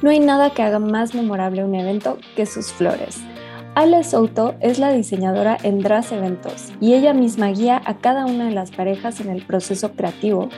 No 0.00 0.10
hay 0.10 0.20
nada 0.20 0.50
que 0.50 0.62
haga 0.62 0.78
más 0.78 1.14
memorable 1.14 1.64
un 1.64 1.74
evento 1.74 2.18
que 2.36 2.46
sus 2.46 2.72
flores. 2.72 3.18
Ale 3.74 4.02
Souto 4.04 4.54
es 4.60 4.78
la 4.78 4.92
diseñadora 4.92 5.56
en 5.62 5.80
Dras 5.80 6.12
Eventos 6.12 6.72
y 6.80 6.94
ella 6.94 7.14
misma 7.14 7.48
guía 7.48 7.80
a 7.84 7.98
cada 7.98 8.26
una 8.26 8.46
de 8.46 8.54
las 8.54 8.70
parejas 8.70 9.20
en 9.20 9.28
el 9.28 9.44
proceso 9.44 9.92
creativo 9.92 10.48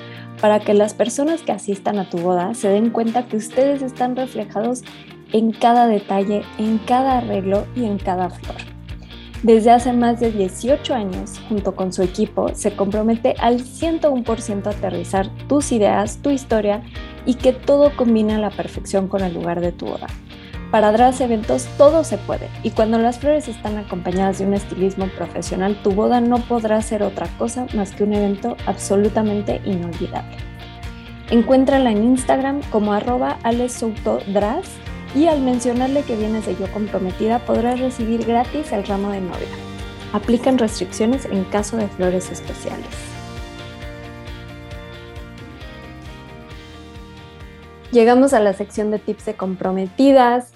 para 0.41 0.61
que 0.61 0.75
las 0.75 0.95
personas 0.95 1.43
que 1.43 1.53
asistan 1.53 1.99
a 1.99 2.09
tu 2.09 2.19
boda 2.19 2.55
se 2.55 2.69
den 2.69 2.91
cuenta 2.91 3.27
que 3.27 3.37
ustedes 3.37 3.83
están 3.83 4.17
reflejados 4.17 4.85
en 5.33 5.53
cada 5.53 5.87
detalle, 5.87 6.43
en 6.59 6.79
cada 6.79 7.19
arreglo 7.19 7.67
y 7.75 7.85
en 7.85 7.99
cada 7.99 8.31
flor. 8.31 8.57
Desde 9.43 9.71
hace 9.71 9.95
más 9.95 10.21
de 10.21 10.33
18 10.33 10.95
años, 10.95 11.41
junto 11.49 11.75
con 11.75 11.95
su 11.95 12.03
equipo, 12.03 12.51
se 12.55 12.77
compromete 12.77 13.35
al 13.39 13.61
101% 13.61 14.67
a 14.67 14.71
aterrizar 14.71 15.31
tus 15.49 15.73
ideas, 15.73 16.19
tu 16.21 16.29
historia 16.29 16.83
y 17.27 17.35
que 17.35 17.53
todo 17.53 17.97
combine 17.97 18.35
a 18.35 18.39
la 18.39 18.51
perfección 18.51 19.09
con 19.09 19.23
el 19.23 19.35
lugar 19.35 19.61
de 19.61 19.73
tu 19.73 19.87
boda. 19.87 20.07
Para 20.71 20.93
Dras 20.93 21.21
Eventos 21.21 21.67
todo 21.77 22.05
se 22.05 22.17
puede 22.17 22.49
y 22.63 22.71
cuando 22.71 22.99
las 22.99 23.19
flores 23.19 23.49
están 23.49 23.77
acompañadas 23.77 24.39
de 24.39 24.47
un 24.47 24.55
estilismo 24.55 25.09
profesional, 25.09 25.77
tu 25.83 25.91
boda 25.91 26.21
no 26.21 26.39
podrá 26.39 26.81
ser 26.81 27.03
otra 27.03 27.27
cosa 27.39 27.67
más 27.75 27.93
que 27.93 28.05
un 28.05 28.15
evento 28.15 28.57
absolutamente 28.67 29.61
inolvidable. 29.65 30.37
Encuéntrala 31.31 31.91
en 31.91 32.05
Instagram 32.05 32.61
como 32.71 32.93
arroba 32.93 33.39
y 35.15 35.27
al 35.27 35.41
mencionarle 35.41 36.03
que 36.03 36.17
vienes 36.17 36.47
de 36.47 36.57
Yo 36.57 36.71
Comprometida 36.73 37.41
podrás 37.41 37.81
recibir 37.81 38.25
gratis 38.25 38.71
el 38.71 38.87
ramo 38.87 39.11
de 39.11 39.21
novia. 39.21 39.49
Aplican 40.13 40.59
restricciones 40.59 41.25
en 41.25 41.45
caso 41.45 41.77
de 41.77 41.89
flores 41.89 42.31
especiales. 42.31 43.10
Llegamos 47.93 48.35
a 48.35 48.41
la 48.41 48.53
sección 48.53 48.93
de 48.93 49.01
tips 49.01 49.25
de 49.27 49.35
comprometidas. 49.35 50.53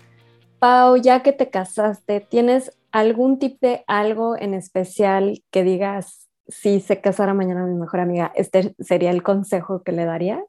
Pau, 0.61 0.97
ya 0.97 1.25
que 1.25 1.33
te 1.33 1.51
casaste, 1.51 2.20
¿tienes 2.20 2.70
algún 2.92 3.40
tip 3.40 3.61
de 3.61 3.83
algo 3.88 4.37
en 4.38 4.55
especial 4.55 5.42
que 5.51 5.64
digas, 5.64 6.29
si 6.47 6.79
se 6.79 7.01
casara 7.01 7.35
mañana 7.35 7.66
mi 7.66 7.75
mejor 7.75 7.99
amiga, 7.99 8.31
este 8.37 8.77
sería 8.79 9.11
el 9.11 9.25
consejo 9.25 9.83
que 9.83 9.90
le 9.90 10.05
daría? 10.05 10.44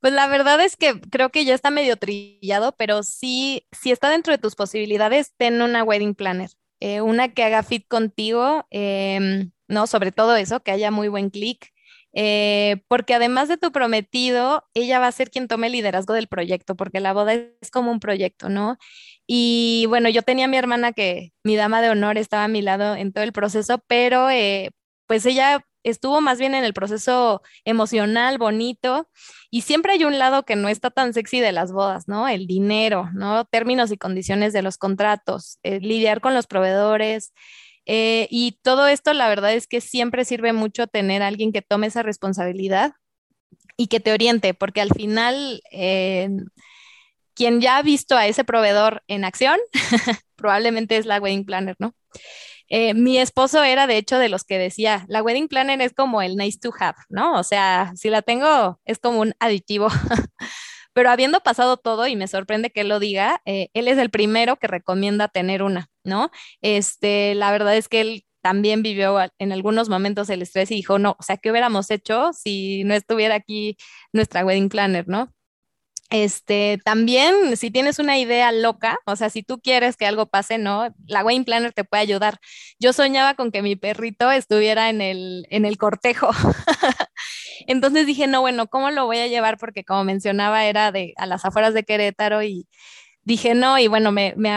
Pues 0.00 0.12
la 0.12 0.28
verdad 0.28 0.60
es 0.60 0.76
que 0.76 1.00
creo 1.00 1.30
que 1.30 1.46
ya 1.46 1.54
está 1.54 1.70
medio 1.70 1.96
trillado, 1.96 2.74
pero 2.76 3.02
sí, 3.02 3.66
si 3.72 3.90
está 3.90 4.10
dentro 4.10 4.34
de 4.34 4.38
tus 4.38 4.54
posibilidades, 4.54 5.32
ten 5.38 5.62
una 5.62 5.82
wedding 5.82 6.14
planner, 6.14 6.50
eh, 6.80 7.00
una 7.00 7.30
que 7.30 7.42
haga 7.42 7.62
fit 7.62 7.88
contigo, 7.88 8.66
em, 8.68 9.50
no, 9.66 9.86
sobre 9.86 10.12
todo 10.12 10.36
eso, 10.36 10.60
que 10.60 10.72
haya 10.72 10.90
muy 10.90 11.08
buen 11.08 11.30
clic, 11.30 11.72
eh, 12.20 12.82
porque 12.88 13.14
además 13.14 13.46
de 13.46 13.58
tu 13.58 13.70
prometido, 13.70 14.64
ella 14.74 14.98
va 14.98 15.06
a 15.06 15.12
ser 15.12 15.30
quien 15.30 15.46
tome 15.46 15.68
el 15.68 15.74
liderazgo 15.74 16.14
del 16.14 16.26
proyecto, 16.26 16.74
porque 16.74 16.98
la 16.98 17.12
boda 17.12 17.34
es 17.34 17.70
como 17.70 17.92
un 17.92 18.00
proyecto, 18.00 18.48
¿no? 18.48 18.76
Y 19.24 19.84
bueno, 19.88 20.08
yo 20.08 20.22
tenía 20.22 20.46
a 20.46 20.48
mi 20.48 20.56
hermana 20.56 20.92
que 20.92 21.32
mi 21.44 21.54
dama 21.54 21.80
de 21.80 21.90
honor 21.90 22.18
estaba 22.18 22.42
a 22.42 22.48
mi 22.48 22.60
lado 22.60 22.96
en 22.96 23.12
todo 23.12 23.22
el 23.22 23.32
proceso, 23.32 23.84
pero 23.86 24.30
eh, 24.30 24.70
pues 25.06 25.26
ella 25.26 25.64
estuvo 25.84 26.20
más 26.20 26.40
bien 26.40 26.56
en 26.56 26.64
el 26.64 26.74
proceso 26.74 27.40
emocional, 27.64 28.36
bonito, 28.38 29.08
y 29.48 29.60
siempre 29.60 29.92
hay 29.92 30.04
un 30.04 30.18
lado 30.18 30.42
que 30.42 30.56
no 30.56 30.68
está 30.68 30.90
tan 30.90 31.14
sexy 31.14 31.38
de 31.38 31.52
las 31.52 31.70
bodas, 31.70 32.08
¿no? 32.08 32.26
El 32.26 32.48
dinero, 32.48 33.10
¿no? 33.14 33.44
Términos 33.44 33.92
y 33.92 33.96
condiciones 33.96 34.52
de 34.52 34.62
los 34.62 34.76
contratos, 34.76 35.60
lidiar 35.62 36.20
con 36.20 36.34
los 36.34 36.48
proveedores, 36.48 37.32
Eh, 37.90 38.28
y 38.30 38.58
todo 38.62 38.86
esto, 38.86 39.14
la 39.14 39.28
verdad 39.28 39.54
es 39.54 39.66
que 39.66 39.80
siempre 39.80 40.26
sirve 40.26 40.52
mucho 40.52 40.86
tener 40.86 41.22
a 41.22 41.26
alguien 41.26 41.52
que 41.52 41.62
tome 41.62 41.86
esa 41.86 42.02
responsabilidad 42.02 42.92
y 43.78 43.86
que 43.86 43.98
te 43.98 44.12
oriente, 44.12 44.52
porque 44.52 44.82
al 44.82 44.90
final, 44.90 45.62
eh, 45.72 46.28
quien 47.34 47.62
ya 47.62 47.78
ha 47.78 47.82
visto 47.82 48.14
a 48.14 48.26
ese 48.26 48.44
proveedor 48.44 49.02
en 49.08 49.24
acción, 49.24 49.58
probablemente 50.36 50.98
es 50.98 51.06
la 51.06 51.18
wedding 51.18 51.46
planner, 51.46 51.76
¿no? 51.78 51.94
Eh, 52.68 52.92
mi 52.92 53.16
esposo 53.18 53.62
era 53.62 53.86
de 53.86 53.96
hecho 53.96 54.18
de 54.18 54.28
los 54.28 54.44
que 54.44 54.58
decía, 54.58 55.06
la 55.08 55.22
wedding 55.22 55.48
planner 55.48 55.80
es 55.80 55.94
como 55.94 56.20
el 56.20 56.36
nice 56.36 56.58
to 56.60 56.70
have, 56.78 56.98
¿no? 57.08 57.38
O 57.38 57.42
sea, 57.42 57.92
si 57.96 58.10
la 58.10 58.20
tengo 58.20 58.78
es 58.84 58.98
como 58.98 59.20
un 59.20 59.34
aditivo. 59.40 59.88
Pero 60.98 61.10
habiendo 61.10 61.38
pasado 61.38 61.76
todo, 61.76 62.08
y 62.08 62.16
me 62.16 62.26
sorprende 62.26 62.70
que 62.70 62.80
él 62.80 62.88
lo 62.88 62.98
diga, 62.98 63.40
eh, 63.46 63.68
él 63.72 63.86
es 63.86 63.98
el 63.98 64.10
primero 64.10 64.56
que 64.56 64.66
recomienda 64.66 65.28
tener 65.28 65.62
una, 65.62 65.90
¿no? 66.02 66.32
Este, 66.60 67.36
la 67.36 67.52
verdad 67.52 67.76
es 67.76 67.88
que 67.88 68.00
él 68.00 68.24
también 68.42 68.82
vivió 68.82 69.16
en 69.38 69.52
algunos 69.52 69.88
momentos 69.88 70.28
el 70.28 70.42
estrés 70.42 70.72
y 70.72 70.74
dijo, 70.74 70.98
no, 70.98 71.14
o 71.16 71.22
sea, 71.22 71.36
¿qué 71.36 71.52
hubiéramos 71.52 71.92
hecho 71.92 72.32
si 72.32 72.82
no 72.82 72.94
estuviera 72.94 73.36
aquí 73.36 73.76
nuestra 74.12 74.44
wedding 74.44 74.70
planner, 74.70 75.06
¿no? 75.06 75.32
Este, 76.10 76.78
también, 76.84 77.56
si 77.58 77.70
tienes 77.70 77.98
una 77.98 78.18
idea 78.18 78.50
loca, 78.50 78.98
o 79.04 79.14
sea, 79.14 79.28
si 79.28 79.42
tú 79.42 79.60
quieres 79.60 79.96
que 79.96 80.06
algo 80.06 80.26
pase, 80.26 80.56
¿no? 80.56 80.94
La 81.06 81.22
Wayne 81.22 81.44
Planner 81.44 81.72
te 81.74 81.84
puede 81.84 82.02
ayudar. 82.02 82.38
Yo 82.78 82.94
soñaba 82.94 83.34
con 83.34 83.50
que 83.52 83.60
mi 83.62 83.76
perrito 83.76 84.30
estuviera 84.30 84.88
en 84.88 85.02
el, 85.02 85.46
en 85.50 85.66
el 85.66 85.76
cortejo. 85.76 86.30
Entonces 87.66 88.06
dije, 88.06 88.26
no, 88.26 88.40
bueno, 88.40 88.68
¿cómo 88.68 88.90
lo 88.90 89.06
voy 89.06 89.18
a 89.18 89.26
llevar? 89.26 89.58
Porque 89.58 89.84
como 89.84 90.04
mencionaba, 90.04 90.64
era 90.66 90.92
de 90.92 91.12
a 91.16 91.26
las 91.26 91.44
afueras 91.44 91.74
de 91.74 91.84
Querétaro 91.84 92.42
y, 92.42 92.66
dije 93.28 93.54
no 93.54 93.78
y 93.78 93.88
bueno, 93.88 94.10
me, 94.10 94.32
me, 94.36 94.50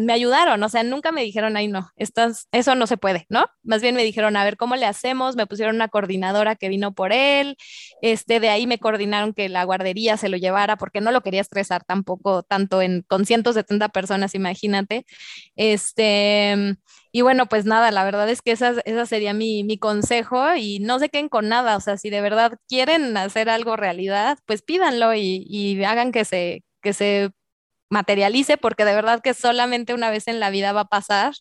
me 0.00 0.12
ayudaron, 0.12 0.62
o 0.62 0.68
sea, 0.68 0.82
nunca 0.82 1.12
me 1.12 1.22
dijeron, 1.24 1.56
ay 1.56 1.66
no, 1.66 1.90
eso 1.96 2.74
no 2.74 2.86
se 2.86 2.98
puede, 2.98 3.26
¿no? 3.30 3.46
Más 3.62 3.80
bien 3.80 3.94
me 3.94 4.04
dijeron, 4.04 4.36
a 4.36 4.44
ver, 4.44 4.58
¿cómo 4.58 4.76
le 4.76 4.84
hacemos? 4.84 5.34
Me 5.34 5.46
pusieron 5.46 5.76
una 5.76 5.88
coordinadora 5.88 6.54
que 6.54 6.68
vino 6.68 6.92
por 6.94 7.12
él, 7.12 7.56
este, 8.02 8.38
de 8.38 8.50
ahí 8.50 8.66
me 8.66 8.78
coordinaron 8.78 9.32
que 9.32 9.48
la 9.48 9.64
guardería 9.64 10.18
se 10.18 10.28
lo 10.28 10.36
llevara 10.36 10.76
porque 10.76 11.00
no 11.00 11.10
lo 11.10 11.22
quería 11.22 11.40
estresar 11.40 11.84
tampoco 11.84 12.42
tanto 12.42 12.82
en, 12.82 13.02
con 13.08 13.24
170 13.24 13.88
personas, 13.88 14.34
imagínate. 14.34 15.06
Este, 15.56 16.76
y 17.12 17.22
bueno, 17.22 17.46
pues 17.46 17.64
nada, 17.64 17.90
la 17.90 18.04
verdad 18.04 18.28
es 18.28 18.42
que 18.42 18.52
esa, 18.52 18.74
esa 18.84 19.06
sería 19.06 19.32
mi, 19.32 19.64
mi 19.64 19.78
consejo 19.78 20.54
y 20.54 20.80
no 20.80 20.98
se 20.98 21.08
queden 21.08 21.30
con 21.30 21.48
nada, 21.48 21.76
o 21.76 21.80
sea, 21.80 21.96
si 21.96 22.10
de 22.10 22.20
verdad 22.20 22.58
quieren 22.68 23.16
hacer 23.16 23.48
algo 23.48 23.76
realidad, 23.76 24.38
pues 24.44 24.60
pídanlo 24.62 25.14
y, 25.14 25.46
y 25.48 25.82
hagan 25.84 26.12
que 26.12 26.26
se, 26.26 26.62
que 26.82 26.92
se 26.92 27.30
materialice, 27.90 28.56
porque 28.56 28.84
de 28.84 28.94
verdad 28.94 29.20
que 29.20 29.34
solamente 29.34 29.94
una 29.94 30.10
vez 30.10 30.28
en 30.28 30.40
la 30.40 30.50
vida 30.50 30.72
va 30.72 30.82
a 30.82 30.88
pasar 30.88 31.34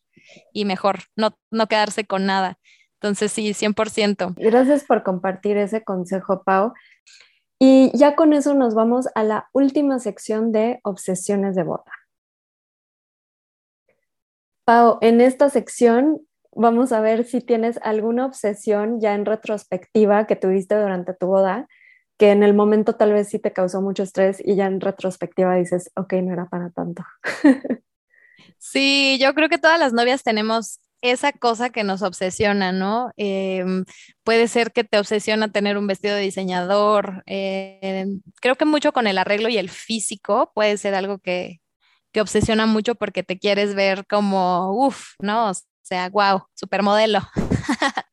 y 0.54 0.66
mejor 0.66 1.00
no, 1.16 1.38
no 1.52 1.68
quedarse 1.68 2.06
con 2.06 2.26
nada. 2.26 2.58
Entonces 3.02 3.32
sí, 3.32 3.54
100%. 3.54 4.36
Gracias 4.38 4.84
por 4.84 5.04
compartir 5.04 5.58
ese 5.58 5.84
consejo, 5.84 6.44
Pau. 6.44 6.74
Y 7.60 7.92
ya 7.98 8.16
con 8.16 8.34
eso 8.34 8.54
nos 8.54 8.76
vamos 8.76 9.08
a 9.16 9.24
la 9.24 9.50
última 9.54 10.00
sección 10.00 10.52
de 10.52 10.80
obsesiones 10.84 11.56
de 11.56 11.64
boda. 11.64 11.92
Pau, 14.66 14.98
en 15.02 15.22
esta 15.22 15.50
sección 15.50 16.22
vamos 16.52 16.92
a 16.92 17.02
ver 17.02 17.24
si 17.24 17.40
tienes 17.40 17.80
alguna 17.84 18.26
obsesión 18.26 19.00
ya 19.00 19.14
en 19.14 19.26
retrospectiva 19.26 20.26
que 20.26 20.36
tuviste 20.36 20.76
durante 20.76 21.14
tu 21.14 21.28
boda 21.28 21.68
que 22.18 22.32
en 22.32 22.44
el 22.44 22.54
momento 22.54 22.96
tal 22.96 23.14
vez 23.14 23.30
sí 23.30 23.40
te 23.40 23.54
causó 23.54 23.82
mucho 23.82 24.04
estrés 24.04 24.42
y 24.44 24.56
ya 24.56 24.66
en 24.66 24.82
retrospectiva 24.82 25.56
dices, 25.56 25.92
ok, 25.96 26.14
no 26.14 26.34
era 26.34 26.48
para 26.48 26.70
tanto. 26.72 27.04
Sí, 28.60 29.18
yo 29.22 29.34
creo 29.34 29.50
que 29.50 29.58
todas 29.58 29.80
las 29.80 29.94
novias 29.94 30.24
tenemos 30.24 30.80
esa 31.02 31.32
cosa 31.32 31.70
que 31.70 31.84
nos 31.84 32.02
obsesiona, 32.02 32.72
¿no? 32.72 33.12
Em, 33.18 33.86
puede 34.24 34.48
ser 34.48 34.72
que 34.72 34.84
te 34.84 34.98
obsesiona 35.00 35.52
tener 35.52 35.78
un 35.78 35.88
vestido 35.88 36.16
de 36.16 36.22
diseñador. 36.22 37.24
Em, 37.28 38.22
creo 38.42 38.56
que 38.56 38.66
mucho 38.66 38.92
con 38.94 39.08
el 39.08 39.18
arreglo 39.18 39.50
y 39.50 39.58
el 39.58 39.70
físico 39.70 40.52
puede 40.56 40.78
ser 40.78 40.96
algo 40.96 41.20
que, 41.20 41.62
que 42.12 42.22
obsesiona 42.22 42.66
mucho 42.66 42.96
porque 42.96 43.24
te 43.24 43.40
quieres 43.40 43.76
ver 43.76 44.08
como, 44.08 44.72
uff, 44.74 45.14
¿no? 45.20 45.52
O 45.52 45.54
sea, 45.84 46.10
wow, 46.10 46.44
supermodelo. 46.56 47.22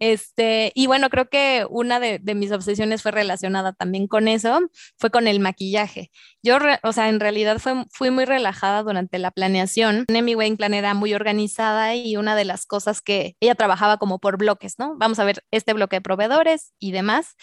Este, 0.00 0.72
y 0.74 0.86
bueno, 0.86 1.10
creo 1.10 1.28
que 1.28 1.66
una 1.68 2.00
de, 2.00 2.20
mis 2.34 2.50
obsesiones 2.52 3.02
fue 3.02 3.12
relacionada 3.12 3.74
también 3.74 4.08
con 4.08 4.28
eso, 4.28 4.60
fue 4.98 5.10
con 5.10 5.28
el 5.28 5.40
maquillaje. 5.40 6.10
Yo, 6.42 6.56
o 6.82 6.92
sea, 6.92 7.10
en 7.10 7.20
realidad 7.20 7.58
fue, 7.58 7.84
fui 7.92 8.10
muy 8.10 8.24
relajada 8.24 8.82
durante 8.82 9.18
la 9.18 9.30
planeación. 9.30 10.06
Mi 10.08 10.34
wedding 10.34 10.56
plan 10.56 10.72
era 10.72 10.94
muy 10.94 11.12
organizada 11.12 11.94
y 11.94 12.16
una 12.16 12.34
de 12.34 12.46
las 12.46 12.64
cosas 12.64 13.02
que 13.02 13.36
ella 13.40 13.54
trabajaba 13.54 13.98
como 13.98 14.18
por 14.18 14.38
bloques, 14.38 14.78
¿no? 14.78 14.96
Vamos 14.96 15.18
a 15.18 15.24
ver 15.24 15.44
este 15.50 15.74
bloque 15.74 15.96
de 15.96 16.00
proveedores 16.00 16.72
y 16.78 16.92
demás. 16.92 17.36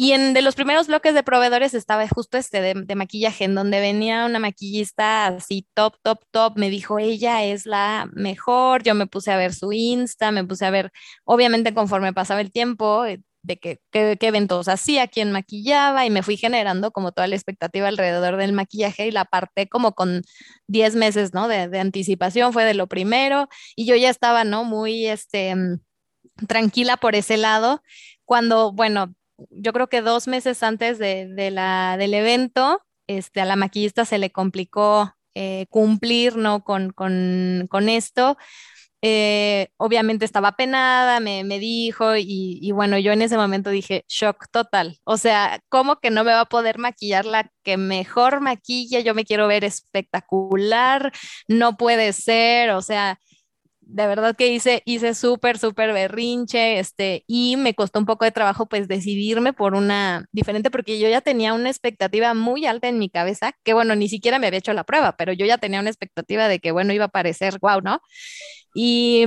Y 0.00 0.12
en 0.12 0.32
de 0.32 0.42
los 0.42 0.54
primeros 0.54 0.86
bloques 0.86 1.12
de 1.12 1.24
proveedores 1.24 1.74
estaba 1.74 2.06
justo 2.06 2.38
este 2.38 2.60
de, 2.62 2.94
maquillaje, 2.94 3.44
en 3.44 3.56
donde 3.56 3.80
venía 3.80 4.26
una 4.26 4.38
maquillista 4.38 5.26
así 5.26 5.66
top, 5.74 5.96
top, 6.02 6.20
top. 6.30 6.56
Me 6.56 6.70
dijo, 6.70 7.00
ella 7.00 7.42
es 7.44 7.66
la 7.66 8.08
mejor. 8.12 8.84
Yo 8.84 8.94
me 8.94 9.08
puse 9.08 9.32
a 9.32 9.36
ver 9.36 9.52
su 9.52 9.72
Insta, 9.72 10.30
me 10.30 10.44
puse 10.44 10.66
a 10.66 10.70
ver, 10.70 10.92
obviamente 11.24 11.74
conforme 11.74 12.12
pasaba 12.12 12.40
el 12.40 12.52
tiempo, 12.52 13.04
eh, 13.06 13.20
de 13.42 13.58
qué, 13.58 13.80
qué, 13.90 14.16
eventos 14.20 14.68
hacía, 14.68 15.08
quién 15.08 15.32
maquillaba, 15.32 16.06
y 16.06 16.10
me 16.10 16.22
fui 16.22 16.36
generando 16.36 16.92
como 16.92 17.10
toda 17.10 17.26
la 17.26 17.34
expectativa 17.34 17.88
alrededor 17.88 18.36
del 18.36 18.52
maquillaje 18.52 19.08
y 19.08 19.10
la 19.10 19.24
parte 19.24 19.68
como 19.68 19.94
con 19.94 20.22
10 20.68 20.94
meses, 20.94 21.34
¿no? 21.34 21.48
De, 21.48 21.68
de 21.68 21.80
anticipación, 21.80 22.52
fue 22.52 22.64
de 22.64 22.74
lo 22.74 22.86
primero, 22.86 23.48
y 23.74 23.86
yo 23.86 23.96
ya 23.96 24.10
estaba, 24.10 24.44
¿no? 24.44 24.62
Muy, 24.64 25.06
este, 25.06 25.56
mm, 25.56 25.80
tranquila 26.46 26.96
por 26.98 27.16
ese 27.16 27.36
lado, 27.36 27.82
cuando, 28.24 28.72
bueno, 28.72 29.14
yo 29.50 29.72
creo 29.72 29.88
que 29.88 30.02
dos 30.02 30.28
meses 30.28 30.62
antes 30.62 30.98
de, 30.98 31.50
la, 31.50 31.96
del 31.96 32.14
evento, 32.14 32.82
este, 33.06 33.40
a 33.40 33.44
la 33.44 33.56
maquillista 33.56 34.04
se 34.04 34.18
le 34.18 34.30
complicó 34.30 35.12
eh, 35.34 35.66
cumplir 35.70 36.36
¿no? 36.36 36.64
con, 36.64 37.88
esto. 37.88 38.36
Eh, 39.00 39.68
obviamente 39.76 40.24
estaba 40.24 40.52
penada, 40.52 41.20
me, 41.20 41.44
dijo 41.60 42.16
y, 42.16 42.58
y, 42.60 42.72
bueno, 42.72 42.98
yo 42.98 43.12
en 43.12 43.22
ese 43.22 43.36
momento 43.36 43.70
dije, 43.70 44.04
shock 44.08 44.46
total. 44.50 44.98
O 45.04 45.16
sea, 45.16 45.60
¿cómo 45.68 46.00
que 46.00 46.10
no 46.10 46.24
me 46.24 46.32
va 46.32 46.40
a 46.42 46.44
poder 46.46 46.78
maquillar 46.78 47.24
la 47.24 47.50
que 47.62 47.76
mejor 47.76 48.40
maquilla? 48.40 49.00
Yo 49.00 49.14
me 49.14 49.24
quiero 49.24 49.46
ver 49.46 49.64
espectacular, 49.64 51.12
no 51.46 51.76
puede 51.76 52.12
ser, 52.12 52.70
o 52.70 52.82
sea, 52.82 53.20
de 53.88 54.06
verdad 54.06 54.36
que 54.36 54.48
hice, 54.48 54.82
hice 54.86 55.14
súper, 55.14 55.58
súper 55.58 55.92
berrinche, 55.94 56.78
este, 56.78 57.24
y 57.26 57.56
me 57.56 57.74
costó 57.74 57.98
un 57.98 58.06
poco 58.06 58.24
de 58.26 58.32
trabajo 58.32 58.66
pues 58.68 58.86
decidirme 58.88 59.52
por 59.54 59.74
una 59.74 60.26
diferente, 60.32 60.70
porque 60.70 60.98
yo 61.00 61.08
ya 61.08 61.22
tenía 61.22 61.54
una 61.54 61.70
expectativa 61.70 62.34
muy 62.34 62.66
alta 62.66 62.88
en 62.88 62.98
mi 62.98 63.08
cabeza, 63.10 63.52
que 63.64 63.72
bueno, 63.74 63.96
ni 63.96 64.08
siquiera 64.08 64.38
me 64.38 64.46
había 64.46 64.58
hecho 64.58 64.74
la 64.74 64.84
prueba, 64.84 65.16
pero 65.16 65.32
yo 65.32 65.46
ya 65.46 65.58
tenía 65.58 65.80
una 65.80 65.90
expectativa 65.90 66.48
de 66.48 66.60
que 66.60 66.70
bueno, 66.72 66.92
iba 66.92 67.06
a 67.06 67.08
parecer 67.08 67.58
wow, 67.62 67.80
¿no? 67.82 68.00
Y 68.74 69.26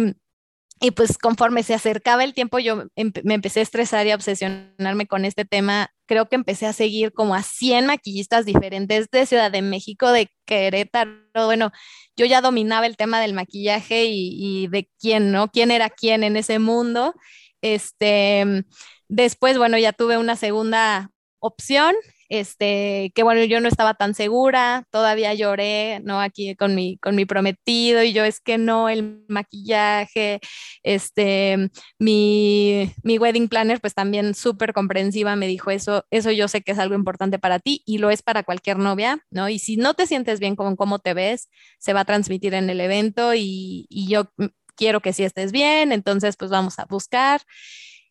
y 0.84 0.92
pues 0.92 1.20
conforme 1.20 1.62
se 1.62 1.76
acercaba 1.76 2.24
el 2.24 2.34
tiempo, 2.34 2.58
yo 2.58 2.86
me 3.24 3.34
empecé 3.36 3.60
a 3.60 3.64
estresar 3.64 4.08
y 4.08 4.12
a 4.12 4.16
obsesionarme 4.16 5.06
con 5.06 5.26
este 5.26 5.46
tema. 5.46 5.94
Creo 6.08 6.28
que 6.28 6.36
empecé 6.36 6.66
a 6.66 6.74
seguir 6.74 7.14
como 7.14 7.36
a 7.36 7.44
100 7.44 7.86
maquillistas 7.86 8.46
diferentes 8.46 9.08
de 9.12 9.28
Ciudad 9.28 9.52
de 9.52 9.62
México, 9.62 10.12
de 10.12 10.30
Querétaro. 10.46 11.22
Bueno, 11.46 11.72
yo 12.18 12.26
ya 12.26 12.42
dominaba 12.42 12.88
el 12.88 12.98
tema 12.98 13.22
del 13.22 13.34
maquillaje 13.34 14.06
y, 14.06 14.64
y 14.64 14.68
de 14.70 14.90
quién, 15.00 15.32
¿no? 15.32 15.50
¿Quién 15.50 15.70
era 15.70 15.92
quién 15.92 16.24
en 16.24 16.36
ese 16.36 16.58
mundo? 16.58 17.14
Este, 17.62 18.66
después, 19.08 19.60
bueno, 19.60 19.78
ya 19.78 19.94
tuve 19.94 20.18
una 20.18 20.36
segunda 20.36 21.12
opción 21.40 21.96
este, 22.32 23.12
que 23.14 23.24
bueno, 23.24 23.44
yo 23.44 23.60
no 23.60 23.68
estaba 23.68 23.94
tan 23.94 24.16
segura, 24.16 24.86
todavía 24.90 25.34
lloré, 25.34 26.00
¿no? 26.06 26.22
Aquí 26.22 26.56
con 26.56 26.76
mi, 26.76 26.98
con 27.00 27.14
mi 27.14 27.26
prometido 27.26 28.04
y 28.04 28.14
yo 28.14 28.24
es 28.24 28.40
que 28.40 28.58
no, 28.58 28.88
el 28.88 29.26
maquillaje, 29.28 30.40
este, 30.82 31.70
mi, 32.00 32.90
mi 33.04 33.18
wedding 33.18 33.50
planner 33.50 33.82
pues 33.82 33.94
también 33.94 34.34
súper 34.34 34.72
comprensiva 34.72 35.36
me 35.36 35.46
dijo 35.46 35.72
eso, 35.72 36.06
eso 36.10 36.32
yo 36.32 36.48
sé 36.48 36.62
que 36.62 36.72
es 36.72 36.80
algo 36.80 36.96
importante 36.96 37.38
para 37.38 37.60
ti 37.60 37.84
y 37.86 37.98
lo 37.98 38.10
es 38.10 38.22
para 38.22 38.44
cualquier 38.44 38.78
novia, 38.78 39.20
¿no? 39.30 39.50
Y 39.50 39.60
si 39.60 39.76
no 39.76 39.94
te 39.94 40.08
sientes 40.08 40.40
bien 40.40 40.56
con 40.56 40.78
cómo 40.78 41.00
te 41.00 41.14
ves, 41.14 41.50
se 41.80 41.92
va 41.92 42.02
a 42.02 42.06
transmitir 42.06 42.54
en 42.54 42.70
el 42.70 42.80
evento 42.80 43.34
y, 43.36 43.88
y 43.90 44.08
yo 44.08 44.32
quiero 44.78 45.02
que 45.02 45.12
sí 45.12 45.26
estés 45.26 45.52
bien, 45.52 45.92
entonces 45.92 46.38
pues 46.38 46.50
vamos 46.50 46.80
a 46.80 46.86
buscar. 46.86 47.42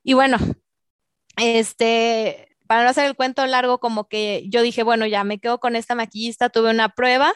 Y 0.03 0.13
bueno, 0.13 0.37
este, 1.39 2.50
para 2.71 2.85
no 2.85 2.91
hacer 2.91 3.07
el 3.07 3.17
cuento 3.17 3.45
largo, 3.49 3.81
como 3.81 4.07
que 4.07 4.45
yo 4.49 4.63
dije, 4.63 4.85
bueno, 4.85 5.05
ya 5.05 5.25
me 5.25 5.41
quedo 5.41 5.59
con 5.59 5.75
esta 5.75 5.97
maquillista, 5.97 6.51
tuve 6.51 6.71
una 6.71 6.91
prueba 6.91 7.35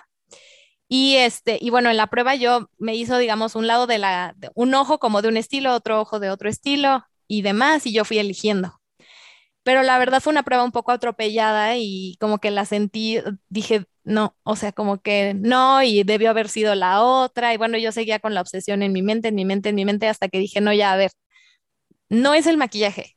y 0.88 1.16
este, 1.16 1.58
y 1.60 1.70
bueno, 1.70 1.90
en 1.90 1.96
la 1.96 2.06
prueba 2.08 2.36
yo 2.36 2.70
me 2.78 2.94
hizo, 2.94 3.18
digamos, 3.18 3.56
un 3.56 3.66
lado 3.66 3.88
de 3.88 3.98
la, 3.98 4.36
un 4.54 4.74
ojo 4.74 5.00
como 5.00 5.22
de 5.22 5.28
un 5.28 5.36
estilo, 5.36 5.74
otro 5.74 6.00
ojo 6.00 6.20
de 6.20 6.30
otro 6.30 6.48
estilo 6.48 7.04
y 7.26 7.42
demás, 7.42 7.84
y 7.86 7.92
yo 7.92 8.04
fui 8.04 8.18
eligiendo. 8.18 8.80
pero 9.62 9.82
la 9.82 9.98
verdad 9.98 10.20
fue 10.20 10.32
una 10.32 10.42
prueba 10.42 10.64
un 10.64 10.72
poco 10.72 10.92
atropellada 10.92 11.76
y 11.78 12.16
como 12.20 12.38
que 12.38 12.50
la 12.50 12.66
sentí, 12.66 13.18
dije, 13.48 13.86
no, 14.04 14.36
o 14.42 14.56
sea, 14.56 14.72
como 14.72 15.00
que 15.00 15.34
no, 15.34 15.82
y 15.82 16.04
debió 16.04 16.30
haber 16.30 16.48
sido 16.50 16.74
la 16.74 17.02
otra, 17.02 17.54
y 17.54 17.56
bueno, 17.56 17.78
yo 17.78 17.92
seguía 17.92 18.18
con 18.20 18.34
la 18.34 18.42
obsesión 18.42 18.82
en 18.82 18.92
mi 18.92 19.02
mente, 19.02 19.28
en 19.28 19.34
mi 19.36 19.44
mente, 19.46 19.70
en 19.70 19.74
mi 19.76 19.84
mente, 19.86 20.08
hasta 20.08 20.28
que 20.28 20.38
dije, 20.38 20.60
no, 20.60 20.72
ya, 20.74 20.92
a 20.92 20.96
ver, 20.96 21.12
no 22.08 22.34
es 22.34 22.46
el 22.46 22.56
maquillaje, 22.56 23.16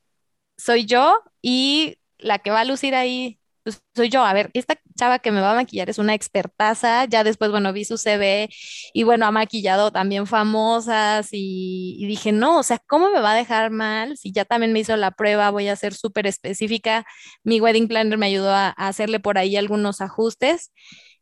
soy 0.58 0.86
yo 0.86 1.19
y 1.41 1.97
la 2.19 2.39
que 2.39 2.51
va 2.51 2.62
a 2.62 2.65
lucir 2.65 2.95
ahí 2.95 3.39
pues, 3.67 3.84
soy 3.93 4.08
yo. 4.10 4.23
A 4.23 4.32
ver, 4.32 4.49
esta 4.53 4.80
chava 4.97 5.19
que 5.19 5.30
me 5.30 5.41
va 5.41 5.51
a 5.51 5.56
maquillar 5.56 5.89
es 5.89 5.97
una 5.97 6.13
expertaza. 6.13 7.03
Ya 7.03 7.25
después, 7.25 7.51
bueno, 7.51 7.73
vi 7.73 7.84
su 7.84 7.97
CV 7.97 8.47
y 8.93 9.03
bueno, 9.03 9.25
ha 9.25 9.32
maquillado 9.32 9.91
también 9.91 10.25
famosas 10.25 11.27
y, 11.34 12.06
dije, 12.08 12.32
no, 12.32 12.60
o 12.60 12.63
sea, 12.63 12.80
¿cómo 12.88 13.10
me 13.12 13.19
va 13.19 13.34
a 13.34 13.36
dejar 13.36 13.69
mal? 13.71 14.15
Si 14.17 14.32
ya 14.32 14.45
también 14.45 14.71
me 14.71 14.80
hizo 14.80 14.95
la 14.95 15.12
prueba, 15.12 15.49
voy 15.51 15.67
a 15.67 15.75
ser 15.75 15.93
súper 15.93 16.27
específica. 16.27 17.06
Mi 17.43 17.60
wedding 17.60 17.89
planner 17.89 18.17
me 18.17 18.27
ayudó 18.27 18.51
a, 18.51 18.69
hacerle 18.69 19.19
por 19.19 19.38
ahí 19.38 19.58
algunos 19.58 19.99
ajustes. 19.99 20.71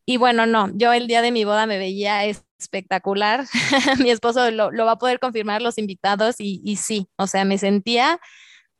Y 0.06 0.18
bueno, 0.18 0.46
no, 0.46 0.70
yo 0.76 0.94
el 0.94 1.08
día 1.08 1.24
de 1.24 1.32
mi 1.32 1.46
boda 1.46 1.66
me 1.66 1.80
veía 1.80 2.26
espectacular. 2.26 3.46
Mi 4.00 4.12
esposo 4.12 4.52
lo, 4.52 4.70
va 4.86 4.92
a 4.92 5.00
poder 5.00 5.20
confirmar 5.20 5.64
los 5.64 5.80
invitados 5.80 6.36
y, 6.38 6.62
y 6.64 6.76
sí, 6.76 7.08
o 7.18 7.26
sea, 7.26 7.44
me 7.44 7.58
sentía 7.58 8.20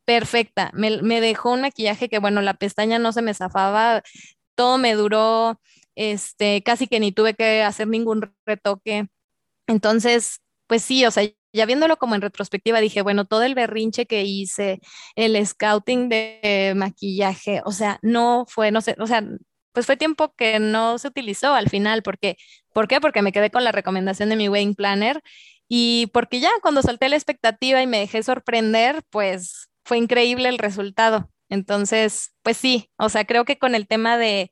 perfecta. 0.06 0.72
Me, 0.74 1.22
dejó 1.22 1.52
un 1.54 1.62
maquillaje 1.62 2.10
que, 2.10 2.20
bueno, 2.20 2.42
la 2.42 2.56
pestaña 2.56 3.00
no 3.00 3.12
se 3.12 3.22
me 3.22 3.34
zafaba, 3.34 4.04
todo 4.56 4.78
me 4.78 4.96
duró, 4.96 5.60
este, 5.96 6.64
casi 6.64 6.88
que 6.88 7.00
ni 7.00 7.12
tuve 7.12 7.34
que 7.36 7.64
hacer 7.64 7.88
ningún 7.88 8.34
retoque. 8.46 9.08
Entonces, 9.68 10.42
pues 10.68 10.84
sí, 10.84 11.06
o 11.06 11.12
sea, 11.12 11.30
ya 11.54 11.66
viéndolo 11.66 11.98
como 11.98 12.16
en 12.16 12.22
retrospectiva, 12.22 12.82
dije, 12.82 13.02
bueno, 13.02 13.26
todo 13.26 13.44
el 13.44 13.56
berrinche 13.56 14.06
que 14.08 14.24
hice, 14.24 14.80
el 15.16 15.46
scouting 15.46 16.10
de 16.10 16.74
maquillaje, 16.76 17.62
o 17.66 17.72
sea, 17.72 18.00
no 18.02 18.46
fue, 18.48 18.72
no 18.72 18.82
sé, 18.82 18.96
o 19.00 19.08
sea, 19.08 19.24
pues 19.74 19.86
fue 19.86 19.98
tiempo 19.98 20.34
que 20.36 20.60
no 20.60 20.98
se 21.00 21.08
utilizó 21.10 21.54
al 21.54 21.70
final, 21.70 22.04
porque, 22.04 22.38
¿por 22.74 22.88
qué? 22.88 23.02
Porque 23.02 23.22
me 23.22 23.32
quedé 23.32 23.52
con 23.52 23.64
la 23.64 23.72
recomendación 23.72 24.30
de 24.30 24.36
mi 24.38 24.50
wedding 24.50 24.76
planner 24.76 25.22
y 25.68 26.08
porque 26.14 26.40
ya 26.40 26.50
cuando 26.62 26.82
solté 26.82 27.10
la 27.10 27.16
expectativa 27.16 27.82
y 27.82 27.88
me 27.88 28.00
dejé 28.00 28.24
sorprender, 28.24 29.04
pues 29.10 29.70
fue 29.86 29.98
increíble 29.98 30.50
el 30.50 30.58
resultado. 30.58 31.32
Entonces, 31.50 32.34
pues 32.42 32.58
sí, 32.58 32.90
o 32.98 33.08
sea, 33.10 33.26
creo 33.26 33.46
que 33.46 33.58
con 33.58 33.76
el 33.76 33.88
tema 33.88 34.18
de 34.18 34.52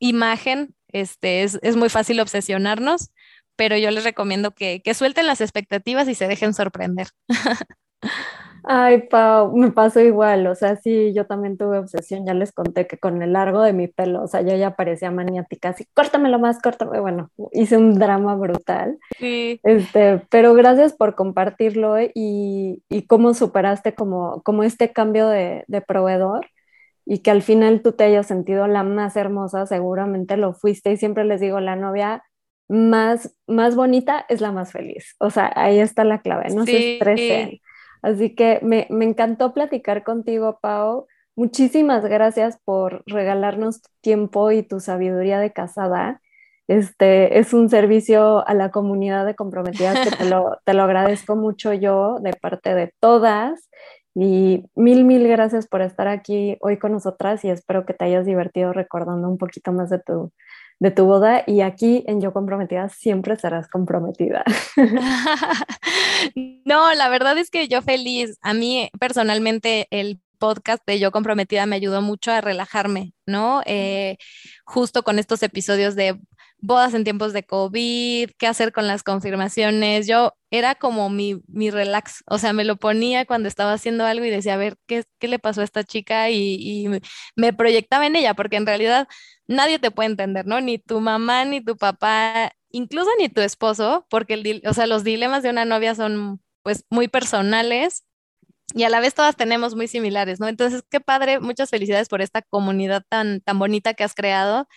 imagen, 0.00 0.74
este, 0.88 1.44
es, 1.44 1.58
es 1.62 1.76
muy 1.76 1.88
fácil 1.88 2.20
obsesionarnos, 2.20 3.10
pero 3.56 3.76
yo 3.78 3.90
les 3.90 4.04
recomiendo 4.04 4.54
que, 4.54 4.82
que 4.82 4.94
suelten 4.94 5.26
las 5.26 5.40
expectativas 5.40 6.08
y 6.08 6.14
se 6.14 6.28
dejen 6.28 6.52
sorprender. 6.52 7.08
Ay, 8.64 9.08
Pau, 9.08 9.56
me 9.56 9.72
pasó 9.72 10.00
igual, 10.00 10.46
o 10.46 10.54
sea, 10.54 10.76
sí, 10.76 11.12
yo 11.12 11.26
también 11.26 11.56
tuve 11.58 11.78
obsesión, 11.78 12.24
ya 12.24 12.32
les 12.32 12.52
conté 12.52 12.86
que 12.86 12.96
con 12.96 13.20
el 13.20 13.32
largo 13.32 13.60
de 13.62 13.72
mi 13.72 13.88
pelo, 13.88 14.22
o 14.22 14.28
sea, 14.28 14.42
yo 14.42 14.54
ya 14.54 14.76
parecía 14.76 15.10
maniática, 15.10 15.70
así, 15.70 15.84
córtamelo 15.94 16.38
más, 16.38 16.60
córtame, 16.62 17.00
bueno, 17.00 17.30
hice 17.50 17.76
un 17.76 17.98
drama 17.98 18.36
brutal. 18.36 18.98
Sí. 19.18 19.58
Este, 19.64 20.22
pero 20.30 20.54
gracias 20.54 20.92
por 20.92 21.16
compartirlo 21.16 21.96
y, 22.00 22.82
y 22.88 23.06
cómo 23.08 23.34
superaste 23.34 23.94
como, 23.94 24.42
como 24.42 24.62
este 24.62 24.92
cambio 24.92 25.26
de, 25.26 25.64
de 25.66 25.80
proveedor 25.80 26.46
y 27.04 27.18
que 27.18 27.32
al 27.32 27.42
final 27.42 27.82
tú 27.82 27.92
te 27.92 28.04
hayas 28.04 28.28
sentido 28.28 28.68
la 28.68 28.84
más 28.84 29.16
hermosa, 29.16 29.66
seguramente 29.66 30.36
lo 30.36 30.54
fuiste 30.54 30.92
y 30.92 30.96
siempre 30.96 31.24
les 31.24 31.40
digo, 31.40 31.58
la 31.58 31.74
novia 31.74 32.22
más, 32.68 33.34
más 33.48 33.74
bonita 33.74 34.24
es 34.28 34.40
la 34.40 34.52
más 34.52 34.70
feliz, 34.70 35.16
o 35.18 35.30
sea, 35.30 35.52
ahí 35.56 35.80
está 35.80 36.04
la 36.04 36.20
clave, 36.20 36.54
no 36.54 36.64
se 36.64 36.94
estresen 36.94 37.58
Así 38.02 38.34
que 38.34 38.58
me, 38.62 38.86
encantó 38.90 39.54
platicar 39.54 40.02
contigo, 40.04 40.58
Pau. 40.60 41.06
Muchísimas 41.36 42.04
gracias 42.04 42.58
por 42.64 43.02
regalarnos 43.06 43.80
tu 43.80 43.88
tiempo 44.00 44.50
y 44.50 44.62
tu 44.62 44.80
sabiduría 44.80 45.38
de 45.38 45.52
casada. 45.52 46.20
Este 46.68 47.38
es 47.38 47.54
un 47.54 47.70
servicio 47.70 48.46
a 48.46 48.54
la 48.54 48.70
comunidad 48.70 49.24
de 49.26 49.34
comprometidas 49.34 50.00
que 50.00 50.16
te 50.16 50.28
lo, 50.28 50.58
te 50.64 50.74
lo 50.74 50.82
agradezco 50.82 51.36
mucho 51.36 51.72
yo 51.72 52.18
de 52.20 52.32
parte 52.34 52.74
de 52.74 52.92
todas. 53.00 53.70
Y 54.14 54.64
mil, 54.74 55.04
mil 55.04 55.26
gracias 55.28 55.66
por 55.66 55.80
estar 55.80 56.08
aquí 56.08 56.58
hoy 56.60 56.78
con 56.78 56.92
nosotras 56.92 57.44
y 57.44 57.50
espero 57.50 57.86
que 57.86 57.94
te 57.94 58.04
hayas 58.04 58.26
divertido 58.26 58.72
recordando 58.72 59.28
un 59.28 59.38
poquito 59.38 59.72
más 59.72 59.88
de 59.88 60.00
tu, 60.00 60.32
de 60.82 60.90
tu 60.90 61.04
boda 61.04 61.44
y 61.46 61.60
aquí 61.60 62.02
en 62.08 62.20
Yo 62.20 62.32
Comprometida 62.32 62.88
siempre 62.88 63.36
serás 63.36 63.68
comprometida. 63.68 64.42
no, 66.64 66.92
la 66.94 67.08
verdad 67.08 67.38
es 67.38 67.50
que 67.50 67.68
yo 67.68 67.82
feliz. 67.82 68.36
A 68.42 68.52
mí 68.52 68.90
personalmente 68.98 69.86
el 69.90 70.20
podcast 70.38 70.82
de 70.84 70.98
Yo 70.98 71.12
Comprometida 71.12 71.66
me 71.66 71.76
ayudó 71.76 72.02
mucho 72.02 72.32
a 72.32 72.40
relajarme, 72.40 73.12
¿no? 73.26 73.62
Eh, 73.64 74.16
justo 74.64 75.04
con 75.04 75.20
estos 75.20 75.44
episodios 75.44 75.94
de 75.94 76.18
bodas 76.62 76.94
en 76.94 77.04
tiempos 77.04 77.32
de 77.32 77.42
COVID, 77.44 78.30
qué 78.38 78.46
hacer 78.46 78.72
con 78.72 78.86
las 78.86 79.02
confirmaciones. 79.02 80.06
Yo 80.06 80.34
era 80.50 80.74
como 80.76 81.10
mi, 81.10 81.42
mi 81.48 81.70
relax, 81.70 82.22
o 82.26 82.38
sea, 82.38 82.52
me 82.52 82.64
lo 82.64 82.76
ponía 82.76 83.26
cuando 83.26 83.48
estaba 83.48 83.72
haciendo 83.72 84.06
algo 84.06 84.24
y 84.24 84.30
decía, 84.30 84.54
a 84.54 84.56
ver, 84.56 84.76
¿qué, 84.86 85.04
qué 85.18 85.28
le 85.28 85.38
pasó 85.38 85.60
a 85.60 85.64
esta 85.64 85.84
chica? 85.84 86.30
Y, 86.30 86.88
me 87.36 87.52
proyectaba 87.52 88.06
en 88.06 88.16
ella, 88.16 88.34
porque 88.34 88.56
en 88.56 88.66
realidad 88.66 89.08
nadie 89.46 89.78
te 89.78 89.90
puede 89.90 90.10
entender, 90.10 90.46
¿no? 90.46 90.60
Ni 90.60 90.78
tu 90.78 91.00
mamá, 91.00 91.44
ni 91.44 91.60
tu 91.62 91.76
papá, 91.76 92.52
incluso 92.70 93.10
ni 93.18 93.28
tu 93.28 93.40
esposo, 93.40 94.06
porque 94.08 94.34
el, 94.34 94.62
o 94.66 94.72
sea, 94.74 94.86
los 94.86 95.04
dilemas 95.04 95.42
de 95.42 95.50
una 95.50 95.64
novia 95.64 95.94
son 95.94 96.40
pues 96.62 96.84
muy 96.90 97.08
personales 97.08 98.04
y 98.74 98.84
a 98.84 98.88
la 98.88 99.00
vez 99.00 99.14
todas 99.14 99.36
tenemos 99.36 99.74
muy 99.74 99.88
similares, 99.88 100.40
¿no? 100.40 100.48
Entonces, 100.48 100.82
qué 100.90 101.00
padre, 101.00 101.40
muchas 101.40 101.70
felicidades 101.70 102.08
por 102.08 102.22
esta 102.22 102.42
comunidad 102.42 103.04
tan, 103.08 103.40
tan 103.40 103.58
bonita 103.58 103.94
que 103.94 104.04
has 104.04 104.14
creado. 104.14 104.68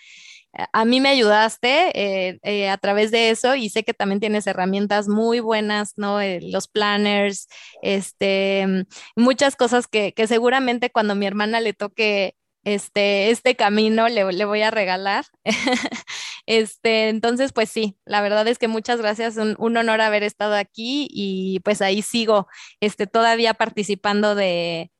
A 0.72 0.84
mí 0.84 1.00
me 1.00 1.10
ayudaste 1.10 1.90
eh, 1.94 2.38
eh, 2.42 2.68
a 2.68 2.78
través 2.78 3.10
de 3.10 3.30
eso 3.30 3.54
y 3.56 3.68
sé 3.68 3.84
que 3.84 3.94
también 3.94 4.20
tienes 4.20 4.46
herramientas 4.46 5.08
muy 5.08 5.40
buenas, 5.40 5.94
¿no? 5.96 6.20
Eh, 6.20 6.40
los 6.42 6.68
planners, 6.68 7.48
este, 7.82 8.86
muchas 9.16 9.56
cosas 9.56 9.86
que, 9.86 10.12
que 10.14 10.26
seguramente 10.26 10.90
cuando 10.90 11.14
mi 11.14 11.26
hermana 11.26 11.60
le 11.60 11.72
toque 11.74 12.36
este, 12.64 13.30
este 13.30 13.54
camino 13.54 14.08
le, 14.08 14.32
le 14.32 14.44
voy 14.44 14.62
a 14.62 14.70
regalar. 14.70 15.24
este, 16.46 17.08
entonces, 17.08 17.52
pues 17.52 17.70
sí, 17.70 17.98
la 18.04 18.20
verdad 18.22 18.48
es 18.48 18.58
que 18.58 18.68
muchas 18.68 19.00
gracias, 19.00 19.36
un, 19.36 19.54
un, 19.58 19.76
honor 19.76 20.00
haber 20.00 20.22
estado 20.24 20.54
aquí 20.54 21.06
y 21.10 21.60
pues 21.60 21.80
ahí 21.82 22.02
sigo 22.02 22.48
este, 22.80 23.06
todavía 23.06 23.54
participando 23.54 24.34
de, 24.34 24.90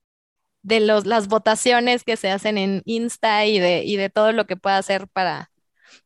de 0.66 0.80
los, 0.80 1.06
las 1.06 1.28
votaciones 1.28 2.02
que 2.02 2.16
se 2.16 2.28
hacen 2.28 2.58
en 2.58 2.82
Insta 2.84 3.46
y 3.46 3.60
de, 3.60 3.84
y 3.84 3.96
de 3.96 4.10
todo 4.10 4.32
lo 4.32 4.46
que 4.46 4.56
pueda 4.56 4.78
hacer 4.78 5.06
para, 5.06 5.50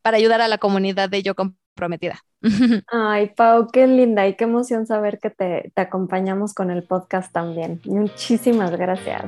para 0.03 0.19
ayudar 0.19 0.43
a 0.43 0.49
la 0.49 0.59
comunidad 0.59 1.09
de 1.09 1.23
Yo 1.23 1.35
Comprometida. 1.35 2.21
Ay, 2.93 3.31
Pau, 3.35 3.69
qué 3.73 3.87
linda 3.87 4.29
y 4.29 4.37
qué 4.37 4.45
emoción 4.45 4.87
saber 4.87 5.19
que 5.19 5.31
te, 5.31 5.73
te 5.75 5.81
acompañamos 5.81 6.53
con 6.53 6.71
el 6.71 6.83
podcast 6.83 7.33
también. 7.33 7.81
Muchísimas 7.87 8.73
gracias. 8.73 9.25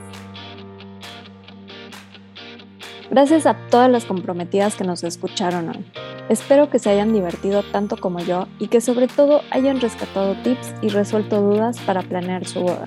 Gracias 3.11 3.47
a 3.47 3.57
todas 3.71 3.91
las 3.91 4.05
comprometidas 4.05 4.77
que 4.77 4.85
nos 4.85 5.03
escucharon 5.03 5.71
hoy. 5.71 5.85
Espero 6.29 6.69
que 6.69 6.79
se 6.79 6.91
hayan 6.91 7.13
divertido 7.13 7.63
tanto 7.63 7.97
como 7.97 8.21
yo 8.21 8.49
y 8.59 8.69
que 8.69 8.83
sobre 8.83 9.09
todo 9.09 9.41
hayan 9.51 9.81
rescatado 9.81 10.35
tips 10.43 10.75
y 10.83 10.89
resuelto 10.89 11.41
dudas 11.41 11.79
para 11.81 12.03
planear 12.03 12.47
su 12.47 12.61
boda. 12.61 12.87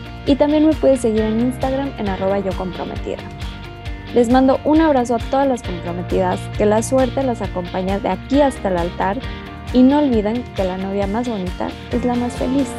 y 0.31 0.35
también 0.37 0.65
me 0.65 0.73
puedes 0.73 1.01
seguir 1.01 1.23
en 1.23 1.41
Instagram 1.41 1.91
en 1.97 2.07
arroba 2.07 2.39
yocomprometida. 2.39 3.17
Les 4.13 4.29
mando 4.29 4.61
un 4.63 4.79
abrazo 4.79 5.15
a 5.15 5.19
todas 5.19 5.45
las 5.45 5.61
comprometidas, 5.61 6.39
que 6.57 6.65
la 6.65 6.81
suerte 6.83 7.21
las 7.21 7.41
acompañe 7.41 7.99
de 7.99 8.07
aquí 8.07 8.39
hasta 8.39 8.69
el 8.69 8.77
altar 8.77 9.19
y 9.73 9.83
no 9.83 9.99
olviden 9.99 10.41
que 10.55 10.63
la 10.63 10.77
novia 10.77 11.05
más 11.05 11.27
bonita 11.27 11.67
es 11.91 12.05
la 12.05 12.15
más 12.15 12.31
feliz. 12.37 12.69